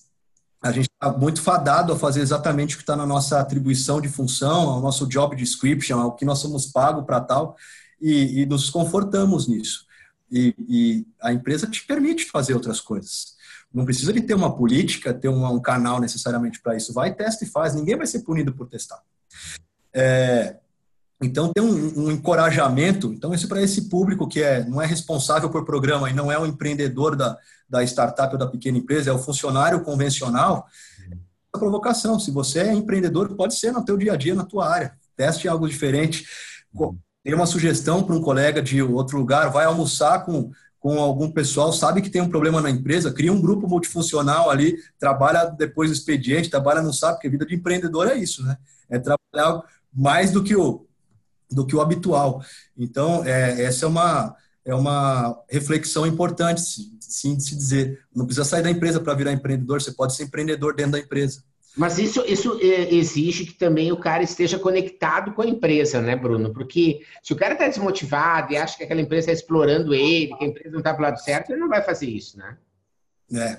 a 0.63 0.73
gente 0.73 0.89
está 0.91 1.17
muito 1.17 1.41
fadado 1.41 1.93
a 1.93 1.99
fazer 1.99 2.21
exatamente 2.21 2.75
o 2.75 2.79
que 2.79 2.83
está 2.83 2.97
na 2.97 3.07
nossa 3.07 3.39
atribuição 3.39 4.01
de 4.01 4.09
função, 4.09 4.69
ao 4.69 4.81
nosso 4.81 5.07
job 5.07 5.37
description, 5.37 6.01
ao 6.01 6.13
que 6.17 6.25
nós 6.25 6.39
somos 6.41 6.67
pagos 6.67 7.05
para 7.05 7.21
tal, 7.21 7.57
e, 8.01 8.43
e 8.43 8.47
nos 8.47 8.71
confortamos 8.71 9.47
nisso. 9.49 9.87
E, 10.31 10.55
e, 10.59 11.07
a 11.21 11.33
empresa 11.33 11.67
te 11.67 11.87
permite 11.87 12.27
fazer 12.27 12.55
outras 12.55 12.81
coisas. 12.81 13.37
Não 13.73 13.85
precisa 13.85 14.13
de 14.13 14.21
ter 14.21 14.35
uma 14.35 14.55
política, 14.55 15.13
ter 15.13 15.29
um, 15.29 15.47
um 15.47 15.61
canal 15.61 16.01
necessariamente 16.01 16.61
para 16.61 16.77
isso. 16.77 16.93
Vai, 16.93 17.15
testa 17.15 17.45
e 17.45 17.49
faz. 17.49 17.75
Ninguém 17.75 17.97
vai 17.97 18.07
ser 18.07 18.21
punido 18.21 18.53
por 18.53 18.69
testar. 18.69 19.03
É, 19.93 20.57
então 21.21 21.53
tem 21.53 21.63
um, 21.63 22.05
um, 22.05 22.11
encorajamento. 22.11 23.13
Então 23.13 23.35
isso 23.35 23.49
para 23.49 23.63
esse 23.63 23.89
público 23.89 24.29
que 24.29 24.43
é 24.43 24.65
não 24.65 24.81
é 24.81 24.87
responsável 24.87 25.51
por 25.51 25.65
programa 25.65 26.09
e 26.09 26.15
não 26.15 26.31
é 26.31 26.39
o 26.39 26.47
empreendedor 26.47 27.17
da, 27.17 27.37
da 27.69 27.83
startup 27.85 28.33
ou 28.33 28.39
da 28.39 28.47
pequena 28.47 28.79
empresa, 28.79 29.11
é 29.11 29.13
o 29.13 29.19
funcionário 29.19 29.83
convencional. 29.83 30.67
A 31.53 31.59
provocação. 31.59 32.21
Se 32.21 32.31
você 32.31 32.61
é 32.61 32.73
empreendedor, 32.73 33.35
pode 33.35 33.59
ser 33.59 33.73
no 33.73 33.85
teu 33.85 33.97
dia 33.97 34.13
a 34.13 34.17
dia, 34.17 34.35
na 34.35 34.45
tua 34.45 34.69
área. 34.69 34.93
Teste 35.17 35.49
algo 35.49 35.69
diferente 35.69 36.25
tem 37.25 37.35
uma 37.35 37.47
sugestão 37.47 38.03
para 38.03 38.15
um 38.15 38.23
colega 38.23 38.63
de 38.63 38.83
outro 38.83 39.19
lugar, 39.19 39.51
vai 39.51 39.65
almoçar 39.65 40.25
com, 40.25 40.51
com 40.81 40.99
algum 40.99 41.31
pessoal, 41.31 41.73
sabe 41.73 42.01
que 42.01 42.11
tem 42.11 42.23
um 42.23 42.29
problema 42.29 42.61
na 42.61 42.71
empresa, 42.71 43.13
cria 43.13 43.33
um 43.33 43.41
grupo 43.41 43.69
multifuncional 43.69 44.51
ali, 44.51 44.77
trabalha 44.99 45.47
depois 45.47 45.91
do 45.91 45.95
expediente, 45.95 46.51
trabalha 46.51 46.83
não 46.83 46.93
sabe, 46.93 47.15
porque 47.15 47.29
vida 47.29 47.45
de 47.47 47.55
empreendedor 47.55 48.09
é 48.09 48.17
isso, 48.17 48.43
né? 48.45 48.57
É 48.89 48.99
trabalhar 48.99 49.63
mais 49.93 50.31
do 50.31 50.43
que 50.43 50.55
o, 50.55 50.87
do 51.51 51.67
que 51.67 51.75
o 51.75 51.81
habitual. 51.81 52.43
Então, 52.77 53.25
é, 53.25 53.63
essa 53.63 53.85
é 53.85 53.89
uma, 53.89 54.37
é 54.65 54.75
uma 54.75 55.37
reflexão 55.49 56.07
importante, 56.07 56.61
sim, 57.01 57.37
de 57.37 57.43
se 57.43 57.57
dizer. 57.57 58.01
Não 58.15 58.25
precisa 58.25 58.45
sair 58.45 58.63
da 58.63 58.71
empresa 58.71 59.01
para 59.01 59.15
virar 59.15 59.33
empreendedor, 59.33 59.83
você 59.83 59.93
pode 59.93 60.15
ser 60.15 60.25
empreendedor 60.25 60.75
dentro 60.75 60.93
da 60.93 60.99
empresa. 60.99 61.43
Mas 61.79 61.97
isso, 61.97 62.25
isso 62.27 62.59
é, 62.61 62.93
exige 62.93 63.47
que 63.47 63.55
também 63.55 63.93
o 63.93 63.97
cara 63.97 64.25
esteja 64.25 64.59
conectado 64.59 65.33
com 65.33 65.43
a 65.43 65.47
empresa, 65.47 66.03
né, 66.03 66.17
Bruno? 66.17 66.53
Porque 66.53 67.03
se 67.23 67.33
o 67.33 67.37
cara 67.37 67.53
está 67.53 67.69
desmotivado 67.69 68.53
e 68.53 68.57
acha 68.57 68.77
que 68.77 68.83
aquela 68.83 69.01
empresa 69.01 69.31
está 69.31 69.33
explorando 69.33 69.95
ele, 69.95 70.35
que 70.37 70.45
a 70.45 70.49
empresa 70.49 70.71
não 70.73 70.81
está 70.81 70.93
para 70.93 71.11
lado 71.11 71.23
certo, 71.23 71.51
ele 71.51 71.61
não 71.61 71.69
vai 71.69 71.81
fazer 71.81 72.07
isso, 72.07 72.37
né? 72.37 72.57
É. 73.33 73.59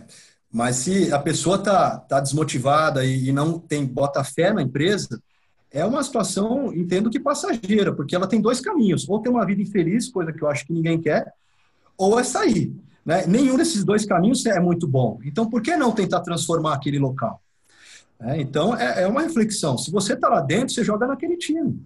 Mas 0.51 0.75
se 0.75 1.13
a 1.13 1.19
pessoa 1.19 1.55
está 1.55 1.97
tá 1.97 2.19
desmotivada 2.19 3.05
e, 3.05 3.29
e 3.29 3.31
não 3.31 3.57
tem 3.57 3.85
bota 3.85 4.21
fé 4.21 4.51
na 4.51 4.61
empresa, 4.61 5.21
é 5.71 5.85
uma 5.85 6.03
situação, 6.03 6.73
entendo 6.73 7.09
que 7.09 7.21
passageira, 7.21 7.93
porque 7.93 8.15
ela 8.15 8.27
tem 8.27 8.41
dois 8.41 8.59
caminhos: 8.59 9.07
ou 9.07 9.21
ter 9.21 9.29
uma 9.29 9.45
vida 9.45 9.61
infeliz, 9.61 10.09
coisa 10.09 10.33
que 10.33 10.41
eu 10.41 10.49
acho 10.49 10.65
que 10.65 10.73
ninguém 10.73 10.99
quer, 10.99 11.31
ou 11.97 12.19
é 12.19 12.23
sair. 12.25 12.75
Né? 13.05 13.25
Nenhum 13.27 13.55
desses 13.55 13.85
dois 13.85 14.03
caminhos 14.05 14.45
é 14.45 14.59
muito 14.59 14.85
bom. 14.85 15.19
Então, 15.23 15.49
por 15.49 15.61
que 15.61 15.77
não 15.77 15.93
tentar 15.93 16.19
transformar 16.19 16.73
aquele 16.73 16.99
local? 16.99 17.41
É, 18.21 18.39
então, 18.39 18.75
é, 18.75 19.03
é, 19.03 19.07
uma 19.07 19.21
reflexão. 19.21 19.77
Se 19.77 19.91
você 19.91 20.13
está 20.13 20.27
lá 20.27 20.41
dentro, 20.41 20.73
você 20.73 20.83
joga 20.83 21.07
naquele 21.07 21.37
time. 21.37 21.81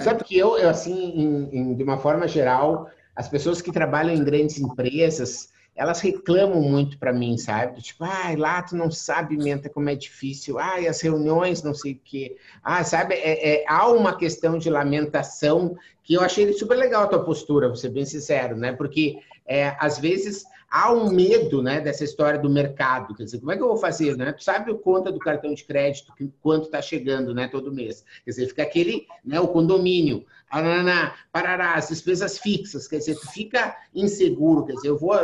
Sabe 0.00 0.22
que 0.22 0.36
eu, 0.36 0.58
eu 0.58 0.68
assim, 0.68 0.92
em, 0.92 1.56
em, 1.56 1.74
de 1.74 1.82
uma 1.82 1.96
forma 1.96 2.28
geral, 2.28 2.90
as 3.16 3.28
pessoas 3.28 3.62
que 3.62 3.72
trabalham 3.72 4.14
em 4.14 4.22
grandes 4.22 4.58
empresas, 4.58 5.48
elas 5.74 6.00
reclamam 6.00 6.60
muito 6.60 6.98
para 6.98 7.12
mim, 7.12 7.38
sabe? 7.38 7.80
Tipo, 7.80 8.04
ai, 8.04 8.34
ah, 8.34 8.38
lá 8.38 8.62
tu 8.62 8.76
não 8.76 8.90
sabe, 8.90 9.36
menta, 9.36 9.70
como 9.70 9.88
é 9.88 9.94
difícil. 9.94 10.58
Ai, 10.58 10.86
as 10.86 11.00
reuniões, 11.00 11.62
não 11.62 11.72
sei 11.72 11.92
o 11.92 12.00
quê. 12.04 12.36
Ah, 12.62 12.84
sabe? 12.84 13.14
É, 13.14 13.62
é, 13.62 13.64
há 13.66 13.88
uma 13.88 14.16
questão 14.16 14.58
de 14.58 14.68
lamentação 14.68 15.76
que 16.02 16.14
eu 16.14 16.20
achei 16.20 16.52
super 16.52 16.76
legal 16.76 17.04
a 17.04 17.06
tua 17.06 17.24
postura, 17.24 17.68
vou 17.68 17.76
ser 17.76 17.90
bem 17.90 18.04
sincero, 18.04 18.56
né? 18.56 18.72
Porque, 18.72 19.20
é, 19.46 19.76
às 19.78 19.98
vezes, 19.98 20.44
há 20.70 20.92
um 20.92 21.10
medo 21.10 21.62
né, 21.62 21.80
dessa 21.80 22.04
história 22.04 22.38
do 22.38 22.50
mercado. 22.50 23.14
Quer 23.14 23.24
dizer, 23.24 23.38
como 23.38 23.52
é 23.52 23.56
que 23.56 23.62
eu 23.62 23.68
vou 23.68 23.76
fazer? 23.76 24.16
Né? 24.16 24.32
Tu 24.32 24.44
sabe 24.44 24.70
o 24.70 24.78
conta 24.78 25.10
do 25.10 25.18
cartão 25.18 25.54
de 25.54 25.64
crédito, 25.64 26.12
quanto 26.40 26.66
está 26.66 26.82
chegando 26.82 27.34
né, 27.34 27.48
todo 27.48 27.72
mês. 27.72 28.04
Quer 28.24 28.30
dizer, 28.30 28.46
fica 28.48 28.62
aquele, 28.62 29.06
né, 29.24 29.40
o 29.40 29.48
condomínio, 29.48 30.24
araná, 30.50 31.14
parará, 31.32 31.74
as 31.74 31.88
despesas 31.88 32.38
fixas. 32.38 32.86
Quer 32.86 32.98
dizer, 32.98 33.16
tu 33.16 33.30
fica 33.32 33.76
inseguro. 33.94 34.66
Quer 34.66 34.74
dizer, 34.74 34.88
eu 34.88 34.98
vou 34.98 35.14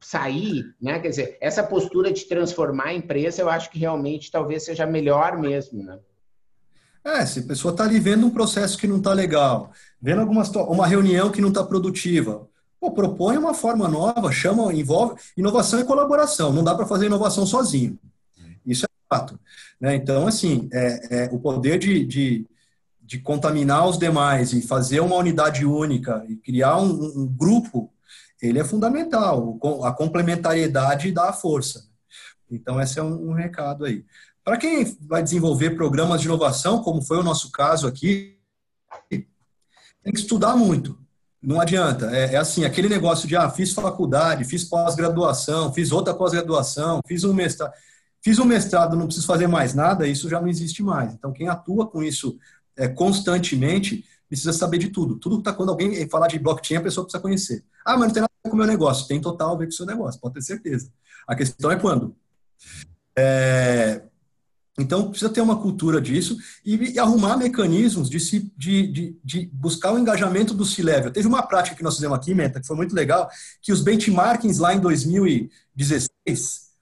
sair, 0.00 0.74
né? 0.80 0.98
Quer 0.98 1.10
dizer, 1.10 1.38
essa 1.40 1.62
postura 1.62 2.12
de 2.12 2.24
transformar 2.24 2.86
a 2.86 2.94
empresa, 2.94 3.40
eu 3.40 3.48
acho 3.48 3.70
que 3.70 3.78
realmente 3.78 4.32
talvez 4.32 4.64
seja 4.64 4.84
melhor 4.84 5.38
mesmo, 5.38 5.82
né? 5.82 5.98
É, 7.04 7.26
se 7.26 7.40
a 7.40 7.42
pessoa 7.42 7.72
está 7.72 7.84
ali 7.84 7.98
vendo 7.98 8.26
um 8.26 8.30
processo 8.30 8.78
que 8.78 8.86
não 8.86 8.98
está 8.98 9.12
legal, 9.12 9.72
vendo 10.00 10.20
alguma 10.20 10.44
uma 10.68 10.86
reunião 10.86 11.30
que 11.30 11.40
não 11.40 11.48
está 11.48 11.64
produtiva, 11.64 12.48
Pô, 12.82 12.90
propõe 12.90 13.38
uma 13.38 13.54
forma 13.54 13.86
nova, 13.86 14.32
chama, 14.32 14.74
envolve. 14.74 15.14
Inovação 15.36 15.78
e 15.78 15.84
colaboração, 15.84 16.52
não 16.52 16.64
dá 16.64 16.74
para 16.74 16.84
fazer 16.84 17.06
inovação 17.06 17.46
sozinho. 17.46 17.96
Isso 18.66 18.84
é 18.84 18.88
fato. 19.08 19.38
Né? 19.80 19.94
Então, 19.94 20.26
assim, 20.26 20.68
é, 20.72 21.26
é 21.26 21.30
o 21.30 21.38
poder 21.38 21.78
de, 21.78 22.04
de, 22.04 22.44
de, 23.00 23.20
contaminar 23.20 23.88
os 23.88 23.96
demais 23.96 24.52
e 24.52 24.60
fazer 24.60 24.98
uma 24.98 25.14
unidade 25.14 25.64
única 25.64 26.24
e 26.28 26.34
criar 26.34 26.76
um, 26.78 27.22
um 27.22 27.24
grupo, 27.24 27.88
ele 28.42 28.58
é 28.58 28.64
fundamental. 28.64 29.60
A 29.84 29.92
complementariedade 29.92 31.12
dá 31.12 31.28
a 31.28 31.32
força. 31.32 31.86
Então, 32.50 32.80
esse 32.80 32.98
é 32.98 33.02
um, 33.02 33.30
um 33.30 33.32
recado 33.32 33.84
aí. 33.84 34.04
Para 34.42 34.56
quem 34.56 34.84
vai 35.02 35.22
desenvolver 35.22 35.76
programas 35.76 36.20
de 36.20 36.26
inovação, 36.26 36.82
como 36.82 37.00
foi 37.00 37.18
o 37.18 37.22
nosso 37.22 37.52
caso 37.52 37.86
aqui, 37.86 38.36
tem 39.08 39.24
que 40.12 40.18
estudar 40.18 40.56
muito. 40.56 41.00
Não 41.42 41.60
adianta. 41.60 42.06
É, 42.14 42.34
é, 42.34 42.36
assim, 42.36 42.64
aquele 42.64 42.88
negócio 42.88 43.26
de, 43.26 43.34
ah, 43.34 43.50
fiz 43.50 43.72
faculdade, 43.72 44.44
fiz 44.44 44.64
pós-graduação, 44.64 45.72
fiz 45.72 45.90
outra 45.90 46.14
pós-graduação, 46.14 47.00
fiz 47.06 47.24
um 47.24 47.34
mestrado. 47.34 47.72
Fiz 48.22 48.38
um 48.38 48.44
mestrado, 48.44 48.96
não 48.96 49.06
preciso 49.06 49.26
fazer 49.26 49.48
mais 49.48 49.74
nada, 49.74 50.06
isso 50.06 50.28
já 50.28 50.40
não 50.40 50.46
existe 50.46 50.80
mais. 50.80 51.12
Então, 51.12 51.32
quem 51.32 51.48
atua 51.48 51.88
com 51.88 52.02
isso 52.04 52.38
é, 52.76 52.86
constantemente 52.86 54.04
precisa 54.28 54.52
saber 54.52 54.78
de 54.78 54.90
tudo. 54.90 55.18
Tudo 55.18 55.36
que 55.36 55.40
está 55.40 55.52
quando 55.52 55.70
alguém 55.70 56.08
falar 56.08 56.28
de 56.28 56.38
blockchain, 56.38 56.76
a 56.76 56.82
pessoa 56.82 57.04
precisa 57.04 57.20
conhecer. 57.20 57.64
Ah, 57.84 57.96
mas 57.96 58.06
não 58.06 58.14
tem 58.14 58.20
nada 58.20 58.32
a 58.32 58.46
ver 58.46 58.50
com 58.50 58.56
o 58.56 58.58
meu 58.58 58.66
negócio. 58.66 59.08
Tem 59.08 59.20
total 59.20 59.54
a 59.54 59.58
ver 59.58 59.64
com 59.64 59.72
o 59.72 59.74
seu 59.74 59.84
negócio, 59.84 60.20
pode 60.20 60.34
ter 60.34 60.42
certeza. 60.42 60.92
A 61.26 61.34
questão 61.34 61.70
é 61.72 61.76
quando. 61.76 62.14
É, 63.18 64.02
então, 64.78 65.10
precisa 65.10 65.30
ter 65.30 65.42
uma 65.42 65.60
cultura 65.60 66.00
disso 66.00 66.36
e, 66.64 66.94
e 66.94 66.98
arrumar 66.98 67.36
mecanismos 67.36 68.08
de, 68.08 68.18
se, 68.18 68.50
de, 68.56 68.86
de, 68.86 69.16
de, 69.22 69.50
buscar 69.52 69.92
o 69.92 69.98
engajamento 69.98 70.54
do 70.54 70.64
C-Level. 70.64 71.12
Teve 71.12 71.28
uma 71.28 71.42
prática 71.42 71.76
que 71.76 71.82
nós 71.82 71.94
fizemos 71.94 72.16
aqui, 72.16 72.34
Meta, 72.34 72.58
que 72.58 72.66
foi 72.66 72.76
muito 72.76 72.94
legal, 72.94 73.28
que 73.60 73.70
os 73.70 73.82
benchmarkings 73.82 74.58
lá 74.58 74.74
em 74.74 74.80
2016, 74.80 76.72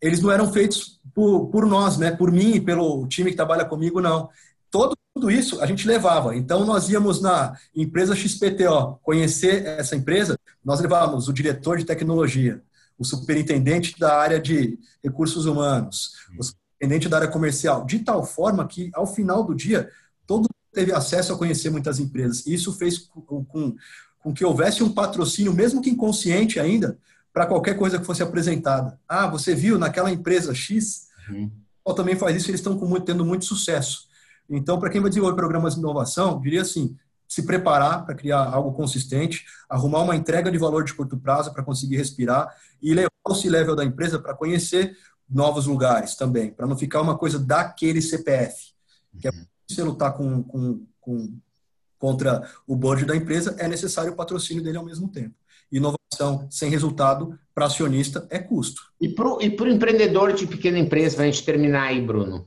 eles 0.00 0.20
não 0.20 0.30
eram 0.30 0.50
feitos 0.50 0.98
por, 1.14 1.48
por 1.48 1.66
nós, 1.66 1.98
né? 1.98 2.10
Por 2.10 2.32
mim 2.32 2.54
e 2.54 2.60
pelo 2.60 3.06
time 3.06 3.30
que 3.30 3.36
trabalha 3.36 3.66
comigo, 3.66 4.00
não. 4.00 4.30
Todo, 4.70 4.96
tudo 5.14 5.30
isso 5.30 5.60
a 5.60 5.66
gente 5.66 5.86
levava. 5.86 6.34
Então, 6.34 6.64
nós 6.64 6.88
íamos 6.88 7.20
na 7.20 7.54
empresa 7.74 8.16
XPTO 8.16 8.98
conhecer 9.02 9.66
essa 9.66 9.94
empresa, 9.94 10.38
nós 10.64 10.80
levávamos 10.80 11.28
o 11.28 11.34
diretor 11.34 11.76
de 11.76 11.84
tecnologia, 11.84 12.62
o 12.98 13.04
superintendente 13.04 13.98
da 13.98 14.16
área 14.16 14.40
de 14.40 14.78
recursos 15.04 15.44
humanos, 15.44 16.12
o 16.38 16.42
superintendente 16.76 17.08
da 17.08 17.16
área 17.16 17.28
comercial, 17.28 17.84
de 17.84 18.00
tal 18.00 18.24
forma 18.24 18.66
que, 18.66 18.90
ao 18.94 19.06
final 19.06 19.42
do 19.42 19.54
dia, 19.54 19.90
todo 20.26 20.42
mundo 20.42 20.54
teve 20.72 20.92
acesso 20.92 21.32
a 21.32 21.38
conhecer 21.38 21.70
muitas 21.70 21.98
empresas. 21.98 22.46
Isso 22.46 22.72
fez 22.72 22.98
com, 22.98 23.44
com, 23.44 23.74
com 24.18 24.34
que 24.34 24.44
houvesse 24.44 24.82
um 24.82 24.92
patrocínio, 24.92 25.52
mesmo 25.52 25.80
que 25.80 25.90
inconsciente 25.90 26.60
ainda, 26.60 26.98
para 27.32 27.46
qualquer 27.46 27.76
coisa 27.76 27.98
que 27.98 28.04
fosse 28.04 28.22
apresentada. 28.22 28.98
Ah, 29.08 29.26
você 29.26 29.54
viu 29.54 29.78
naquela 29.78 30.10
empresa 30.10 30.54
X? 30.54 31.08
Uhum. 31.28 31.50
Ou 31.84 31.94
também 31.94 32.16
faz 32.16 32.36
isso, 32.36 32.50
eles 32.50 32.60
estão 32.60 32.74
muito, 32.74 33.04
tendo 33.04 33.24
muito 33.24 33.44
sucesso. 33.44 34.06
Então, 34.48 34.78
para 34.78 34.90
quem 34.90 35.00
vai 35.00 35.10
desenvolver 35.10 35.36
programas 35.36 35.74
de 35.74 35.80
inovação, 35.80 36.40
diria 36.40 36.62
assim, 36.62 36.96
se 37.28 37.42
preparar 37.44 38.04
para 38.04 38.14
criar 38.14 38.44
algo 38.44 38.72
consistente, 38.72 39.44
arrumar 39.68 40.02
uma 40.02 40.14
entrega 40.14 40.50
de 40.50 40.58
valor 40.58 40.84
de 40.84 40.94
curto 40.94 41.16
prazo 41.16 41.52
para 41.52 41.64
conseguir 41.64 41.96
respirar 41.96 42.54
e 42.80 42.94
levar 42.94 43.10
o 43.24 43.34
C-level 43.34 43.74
da 43.74 43.84
empresa 43.84 44.18
para 44.18 44.34
conhecer 44.34 44.96
novos 45.28 45.66
lugares 45.66 46.14
também, 46.14 46.50
para 46.50 46.66
não 46.66 46.76
ficar 46.76 47.00
uma 47.00 47.16
coisa 47.16 47.38
daquele 47.38 48.00
CPF. 48.00 48.72
Que 49.20 49.28
é 49.28 49.30
uhum. 49.30 49.44
você 49.68 49.82
lutar 49.82 50.14
com, 50.14 50.42
com, 50.42 50.86
com, 51.00 51.38
contra 51.98 52.48
o 52.66 52.76
board 52.76 53.04
da 53.04 53.16
empresa, 53.16 53.56
é 53.58 53.66
necessário 53.66 54.12
o 54.12 54.16
patrocínio 54.16 54.62
dele 54.62 54.78
ao 54.78 54.84
mesmo 54.84 55.08
tempo. 55.08 55.34
Inovação 55.70 56.46
sem 56.50 56.70
resultado 56.70 57.38
para 57.54 57.66
acionista 57.66 58.26
é 58.30 58.38
custo. 58.38 58.82
E 59.00 59.08
para 59.08 59.28
o 59.28 59.42
empreendedor 59.42 60.32
de 60.32 60.46
pequena 60.46 60.78
empresa, 60.78 61.16
para 61.16 61.24
a 61.24 61.30
gente 61.30 61.44
terminar 61.44 61.88
aí, 61.88 62.00
Bruno? 62.00 62.46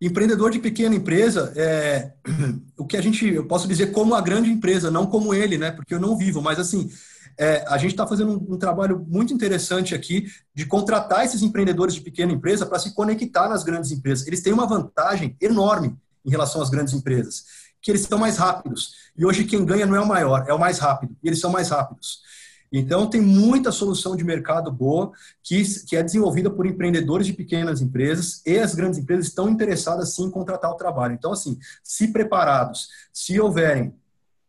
Empreendedor 0.00 0.50
de 0.50 0.58
pequena 0.58 0.94
empresa, 0.94 1.52
é, 1.56 2.12
o 2.78 2.86
que 2.86 2.96
a 2.96 3.00
gente, 3.00 3.26
eu 3.26 3.46
posso 3.46 3.66
dizer 3.66 3.92
como 3.92 4.14
a 4.14 4.20
grande 4.20 4.50
empresa, 4.50 4.90
não 4.90 5.06
como 5.06 5.34
ele, 5.34 5.58
né? 5.58 5.70
Porque 5.70 5.94
eu 5.94 6.00
não 6.00 6.16
vivo, 6.16 6.40
mas 6.40 6.58
assim, 6.58 6.90
é, 7.38 7.64
a 7.68 7.76
gente 7.76 7.90
está 7.90 8.06
fazendo 8.06 8.32
um, 8.32 8.54
um, 8.54 8.58
trabalho 8.58 9.04
muito 9.08 9.32
interessante 9.32 9.94
aqui 9.94 10.26
de 10.54 10.64
contratar 10.66 11.24
esses 11.24 11.42
empreendedores 11.42 11.94
de 11.94 12.00
pequena 12.00 12.32
empresa 12.32 12.64
para 12.64 12.78
se 12.78 12.94
conectar 12.94 13.48
nas 13.48 13.62
grandes 13.62 13.90
empresas. 13.92 14.26
Eles 14.26 14.42
têm 14.42 14.52
uma 14.52 14.66
vantagem 14.66 15.36
enorme 15.40 15.94
em 16.24 16.30
relação 16.30 16.62
às 16.62 16.70
grandes 16.70 16.94
empresas, 16.94 17.44
que 17.80 17.90
eles 17.90 18.02
são 18.02 18.18
mais 18.18 18.36
rápidos. 18.38 18.94
E 19.16 19.24
hoje 19.24 19.44
quem 19.44 19.64
ganha 19.64 19.86
não 19.86 19.96
é 19.96 20.00
o 20.00 20.06
maior, 20.06 20.44
é 20.48 20.52
o 20.52 20.58
mais 20.58 20.78
rápido. 20.78 21.16
E 21.22 21.28
eles 21.28 21.40
são 21.40 21.50
mais 21.50 21.68
rápidos. 21.68 22.24
Então, 22.72 23.08
tem 23.08 23.20
muita 23.20 23.70
solução 23.70 24.16
de 24.16 24.24
mercado 24.24 24.72
boa 24.72 25.12
que, 25.42 25.62
que 25.84 25.96
é 25.96 26.02
desenvolvida 26.02 26.50
por 26.50 26.66
empreendedores 26.66 27.26
de 27.26 27.32
pequenas 27.32 27.80
empresas 27.80 28.42
e 28.44 28.58
as 28.58 28.74
grandes 28.74 28.98
empresas 28.98 29.26
estão 29.26 29.48
interessadas 29.48 30.14
sim 30.14 30.24
em 30.24 30.30
contratar 30.30 30.70
o 30.70 30.76
trabalho. 30.76 31.14
Então, 31.14 31.32
assim, 31.32 31.58
se 31.82 32.08
preparados, 32.08 32.88
se 33.12 33.38
houverem 33.38 33.94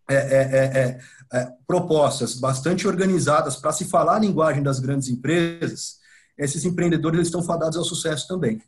é, 0.10 0.16
é, 0.16 0.80
é, 0.80 1.00
é, 1.34 1.52
propostas 1.66 2.36
bastante 2.36 2.88
organizadas 2.88 3.56
para 3.56 3.72
se 3.72 3.86
falar 3.86 4.16
a 4.16 4.20
linguagem 4.20 4.64
das 4.64 4.80
grandes 4.80 5.10
empresas, 5.10 5.98
esses 6.38 6.66
empreendedores 6.66 7.22
estão 7.22 7.44
fadados 7.44 7.78
ao 7.78 7.84
sucesso 7.84 8.28
também. 8.28 8.62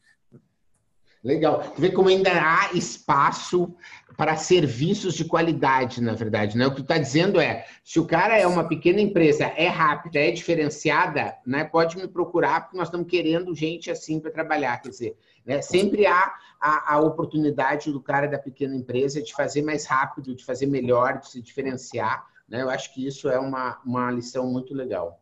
Legal. 1.24 1.74
Vê 1.78 1.91
como 1.91 2.08
ainda 2.08 2.32
há 2.32 2.72
espaço 2.74 3.76
para 4.15 4.38
serviços 4.38 5.13
de 5.13 5.26
qualidade, 5.26 6.02
na 6.02 6.13
verdade. 6.13 6.58
Né? 6.58 6.65
O 6.65 6.72
que 6.72 6.78
tu 6.78 6.82
está 6.82 6.98
dizendo 6.98 7.39
é, 7.39 7.65
se 7.84 8.00
o 8.00 8.06
cara 8.06 8.38
é 8.38 8.48
uma 8.48 8.67
pequena 8.67 9.02
empresa, 9.02 9.45
é 9.45 9.67
rápida, 9.67 10.19
é 10.19 10.32
diferenciada, 10.32 11.38
né? 11.45 11.63
pode 11.65 11.98
me 11.98 12.08
procurar, 12.08 12.62
porque 12.62 12.78
nós 12.78 12.88
estamos 12.88 13.08
querendo 13.08 13.54
gente 13.54 13.91
assim 13.91 14.19
para 14.19 14.32
trabalhar. 14.32 14.82
Quer 14.82 14.89
dizer, 14.89 15.17
né? 15.45 15.62
sempre 15.62 16.06
há 16.06 16.34
a, 16.60 16.95
a, 16.95 17.00
oportunidade 17.00 17.91
do 17.91 18.02
cara 18.02 18.28
da 18.28 18.38
pequena 18.38 18.76
empresa 18.76 19.22
de 19.22 19.34
fazer 19.34 19.62
mais 19.62 19.86
rápido, 19.86 20.36
de 20.36 20.43
fazer 20.43 20.67
melhor, 20.67 21.19
de 21.19 21.30
se 21.30 21.41
diferenciar. 21.41 22.26
Né? 22.50 22.62
Eu 22.62 22.70
acho 22.70 22.94
que 22.94 23.06
isso 23.06 23.30
é 23.30 23.40
uma, 23.40 23.80
uma 23.86 24.12
lição 24.12 24.48
muito 24.52 24.74
legal. 24.74 25.22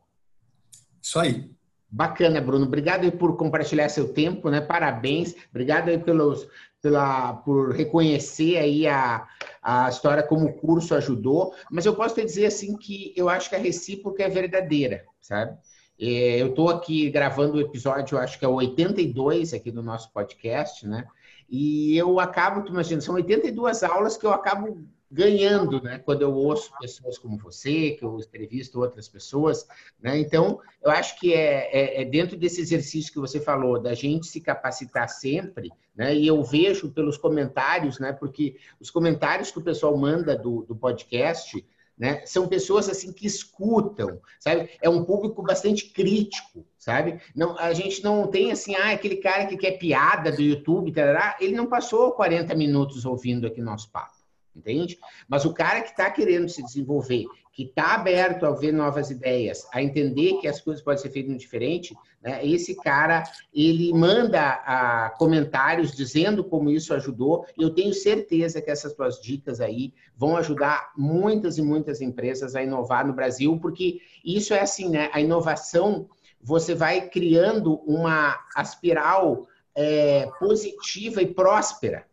Isso 1.02 1.20
aí. 1.20 1.52
Bacana, 1.90 2.42
Bruno. 2.42 2.66
Obrigado 2.66 3.04
aí 3.04 3.12
por 3.12 3.38
compartilhar 3.38 3.90
seu 3.90 4.14
tempo, 4.14 4.50
né? 4.50 4.60
Parabéns. 4.60 5.36
Obrigado 5.50 5.90
aí 5.90 5.98
pelos, 5.98 6.48
pela, 6.82 7.34
por 7.34 7.72
reconhecer 7.72 8.58
aí 8.58 8.88
a, 8.88 9.28
a 9.62 9.90
história 9.90 10.24
como 10.24 10.48
o 10.48 10.54
curso 10.54 10.96
ajudou. 10.96 11.54
Mas 11.72 11.86
eu 11.86 11.96
posso 11.96 12.16
te 12.16 12.26
dizer 12.26 12.48
assim 12.48 12.76
que 12.78 13.14
eu 13.16 13.30
acho 13.30 13.50
que 13.50 13.56
a 13.56 13.60
recíproca 13.60 14.24
é 14.24 14.30
verdadeira, 14.30 15.06
sabe? 15.22 15.58
É, 16.00 16.42
eu 16.42 16.50
estou 16.50 16.70
aqui 16.70 17.10
gravando 17.10 17.58
o 17.58 17.62
episódio, 17.62 18.18
acho 18.18 18.38
que 18.38 18.46
é 18.46 18.48
o 18.48 18.54
82 18.54 19.54
aqui 19.54 19.72
do 19.72 19.82
nosso 19.82 20.12
podcast, 20.12 20.86
né? 20.86 21.08
E 21.50 21.98
eu 21.98 22.20
acabo, 22.20 22.64
tu 22.64 22.72
imagina, 22.72 23.02
são 23.02 23.16
82 23.16 23.82
aulas 23.84 24.18
que 24.18 24.26
eu 24.26 24.32
acabo 24.32 24.78
ganhando, 25.10 25.82
né? 25.82 26.00
Quando 26.00 26.22
eu 26.22 26.34
ouço 26.34 26.72
pessoas 26.80 27.18
como 27.18 27.38
você, 27.38 27.92
que 27.92 28.04
eu 28.04 28.20
entrevisto 28.20 28.80
outras 28.80 29.08
pessoas, 29.08 29.66
né? 30.02 30.18
Então, 30.20 30.60
eu 30.84 30.92
acho 30.92 31.18
que 31.20 31.34
é, 31.34 31.70
é, 31.72 32.02
é, 32.02 32.06
dentro 32.06 32.38
desse 32.38 32.62
exercício 32.62 33.12
que 33.12 33.20
você 33.20 33.40
falou, 33.40 33.80
da 33.80 33.94
gente 33.94 34.28
se 34.28 34.42
capacitar 34.42 35.08
sempre, 35.08 35.72
né? 35.96 36.14
E 36.14 36.28
eu 36.28 36.44
vejo 36.44 36.92
pelos 36.92 37.18
comentários, 37.18 38.00
né? 38.00 38.12
Porque 38.12 38.58
os 38.80 38.92
comentários 38.92 39.50
que 39.50 39.60
o 39.60 39.64
pessoal 39.64 39.98
manda 39.98 40.38
do, 40.38 40.64
do 40.64 40.76
podcast, 40.76 41.66
né? 41.98 42.26
São 42.26 42.48
pessoas 42.48 42.90
assim 42.90 43.14
que 43.14 43.26
escutam, 43.26 44.20
sabe? 44.40 44.70
É 44.82 44.90
um 44.90 45.06
público 45.06 45.42
bastante 45.42 45.90
crítico, 45.90 46.66
sabe? 46.78 47.22
Não, 47.34 47.58
a 47.58 47.74
gente 47.74 48.04
não 48.04 48.28
tem 48.28 48.52
assim, 48.52 48.76
ah, 48.76 48.92
aquele 48.92 49.16
cara 49.16 49.46
que 49.46 49.58
quer 49.58 49.78
piada 49.78 50.32
do 50.32 50.42
YouTube, 50.42 50.92
tarará, 50.92 51.38
ele 51.40 51.56
não 51.56 51.66
passou 51.66 52.12
40 52.12 52.54
minutos 52.54 53.06
ouvindo 53.06 53.48
aqui 53.48 53.62
nosso 53.62 53.90
papo 53.90 54.17
entende? 54.58 54.98
Mas 55.28 55.46
o 55.46 55.54
cara 55.54 55.82
que 55.82 55.92
está 55.92 56.10
querendo 56.10 56.50
se 56.50 56.64
desenvolver, 56.64 57.26
que 57.58 57.64
está 57.64 57.96
aberto 57.96 58.46
a 58.46 58.52
ver 58.52 58.72
novas 58.72 59.10
ideias, 59.10 59.68
a 59.74 59.82
entender 59.82 60.40
que 60.40 60.48
as 60.48 60.62
coisas 60.62 60.84
podem 60.84 61.02
ser 61.02 61.10
feitas 61.10 61.36
diferente, 61.38 61.98
né? 62.22 62.46
esse 62.46 62.76
cara, 62.76 63.24
ele 63.52 63.92
manda 63.94 64.40
a, 64.42 65.10
comentários 65.18 65.92
dizendo 65.92 66.44
como 66.44 66.70
isso 66.70 66.94
ajudou, 66.94 67.46
eu 67.58 67.72
tenho 67.72 67.94
certeza 67.94 68.62
que 68.62 68.70
essas 68.70 68.94
tuas 68.94 69.20
dicas 69.20 69.60
aí 69.60 69.92
vão 70.16 70.38
ajudar 70.38 70.92
muitas 70.96 71.58
e 71.58 71.64
muitas 71.64 72.00
empresas 72.00 72.56
a 72.56 72.62
inovar 72.62 73.08
no 73.08 73.14
Brasil, 73.14 73.58
porque 73.60 74.02
isso 74.24 74.54
é 74.54 74.60
assim, 74.60 74.90
né? 74.90 75.10
A 75.12 75.20
inovação, 75.20 76.08
você 76.40 76.76
vai 76.76 77.10
criando 77.10 77.76
uma 77.88 78.38
espiral 78.60 79.48
é, 79.76 80.30
positiva 80.40 81.22
e 81.22 81.34
próspera, 81.34 82.06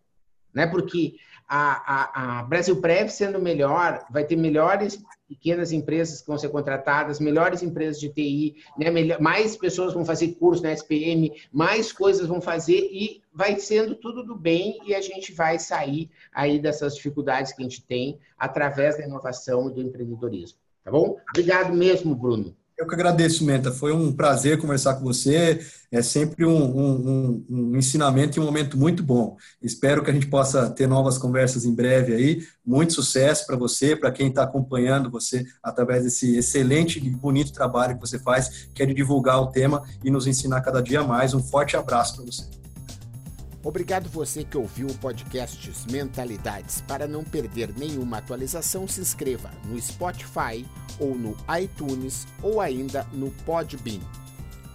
né? 0.55 0.67
Porque 0.67 1.17
a, 1.49 2.39
a, 2.39 2.41
a 2.41 2.43
Brasil 2.43 2.81
Prev 2.81 3.09
sendo 3.09 3.39
melhor, 3.39 4.05
vai 4.11 4.25
ter 4.25 4.37
melhores 4.37 5.03
pequenas 5.29 5.73
empresas 5.73 6.21
que 6.21 6.27
vão 6.27 6.39
ser 6.39 6.49
contratadas, 6.49 7.21
melhores 7.21 7.63
empresas 7.63 8.01
de 8.01 8.09
TI, 8.09 8.57
né? 8.79 8.87
Mais 9.19 9.57
pessoas 9.57 9.93
vão 9.93 10.05
fazer 10.05 10.35
curso 10.35 10.63
na 10.63 10.73
SPM, 10.73 11.33
mais 11.53 11.93
coisas 11.93 12.27
vão 12.27 12.41
fazer 12.41 12.89
e 12.93 13.23
vai 13.33 13.59
sendo 13.59 13.95
tudo 13.95 14.23
do 14.23 14.37
bem 14.37 14.79
e 14.87 14.95
a 14.95 15.01
gente 15.01 15.33
vai 15.33 15.59
sair 15.59 16.11
aí 16.33 16.59
dessas 16.59 16.95
dificuldades 16.95 17.53
que 17.53 17.63
a 17.63 17.65
gente 17.65 17.85
tem 17.85 18.19
através 18.39 18.97
da 18.97 19.05
inovação 19.05 19.69
e 19.69 19.75
do 19.75 19.83
empreendedorismo. 19.83 20.59
Tá 20.85 20.91
bom? 20.91 21.17
Obrigado 21.31 21.75
mesmo, 21.75 22.15
Bruno. 22.15 22.55
Eu 22.77 22.89
que 22.89 22.95
agradeço, 22.95 23.45
Menta. 23.45 23.71
Foi 23.71 23.93
um 23.93 24.13
prazer 24.13 24.59
conversar 24.59 24.95
com 24.95 25.05
você. 25.05 25.65
É 25.93 26.03
sempre 26.03 26.45
um, 26.45 26.51
um, 26.51 27.45
um, 27.49 27.77
ensinamento 27.77 28.37
e 28.37 28.41
um 28.41 28.45
momento 28.45 28.77
muito 28.77 29.01
bom. 29.01 29.37
Espero 29.63 30.03
que 30.03 30.11
a 30.11 30.13
gente 30.13 30.27
possa 30.27 30.69
ter 30.71 30.89
novas 30.89 31.17
conversas 31.17 31.65
em 31.65 31.73
breve 31.73 32.15
aí. 32.15 32.43
Muito 32.67 32.93
sucesso 32.93 33.47
para 33.47 33.57
você, 33.57 33.95
para 33.95 34.11
quem 34.11 34.29
está 34.29 34.43
acompanhando 34.43 35.09
você 35.09 35.47
através 35.63 36.03
desse 36.03 36.37
excelente 36.37 36.99
e 36.99 37.11
bonito 37.11 37.53
trabalho 37.53 37.95
que 37.95 38.01
você 38.01 38.19
faz, 38.19 38.69
que 38.75 38.83
é 38.83 38.87
de 38.87 38.95
divulgar 38.95 39.41
o 39.41 39.53
tema 39.53 39.85
e 40.03 40.11
nos 40.11 40.27
ensinar 40.27 40.61
cada 40.61 40.83
dia 40.83 41.05
mais. 41.05 41.33
Um 41.33 41.43
forte 41.43 41.77
abraço 41.77 42.17
para 42.17 42.25
você. 42.25 42.64
Obrigado 43.65 44.11
você 44.11 44.45
que 44.45 44.59
ouviu 44.59 44.89
o 44.89 44.99
podcast 44.99 45.73
Mentalidades. 45.91 46.83
Para 46.83 47.09
não 47.09 47.25
perder 47.25 47.73
nenhuma 47.75 48.19
atualização, 48.19 48.87
se 48.87 49.01
inscreva 49.01 49.51
no 49.65 49.81
Spotify 49.81 50.67
ou 51.01 51.15
no 51.15 51.35
iTunes 51.59 52.27
ou 52.43 52.61
ainda 52.61 53.07
no 53.11 53.31
Podbean. 53.47 54.03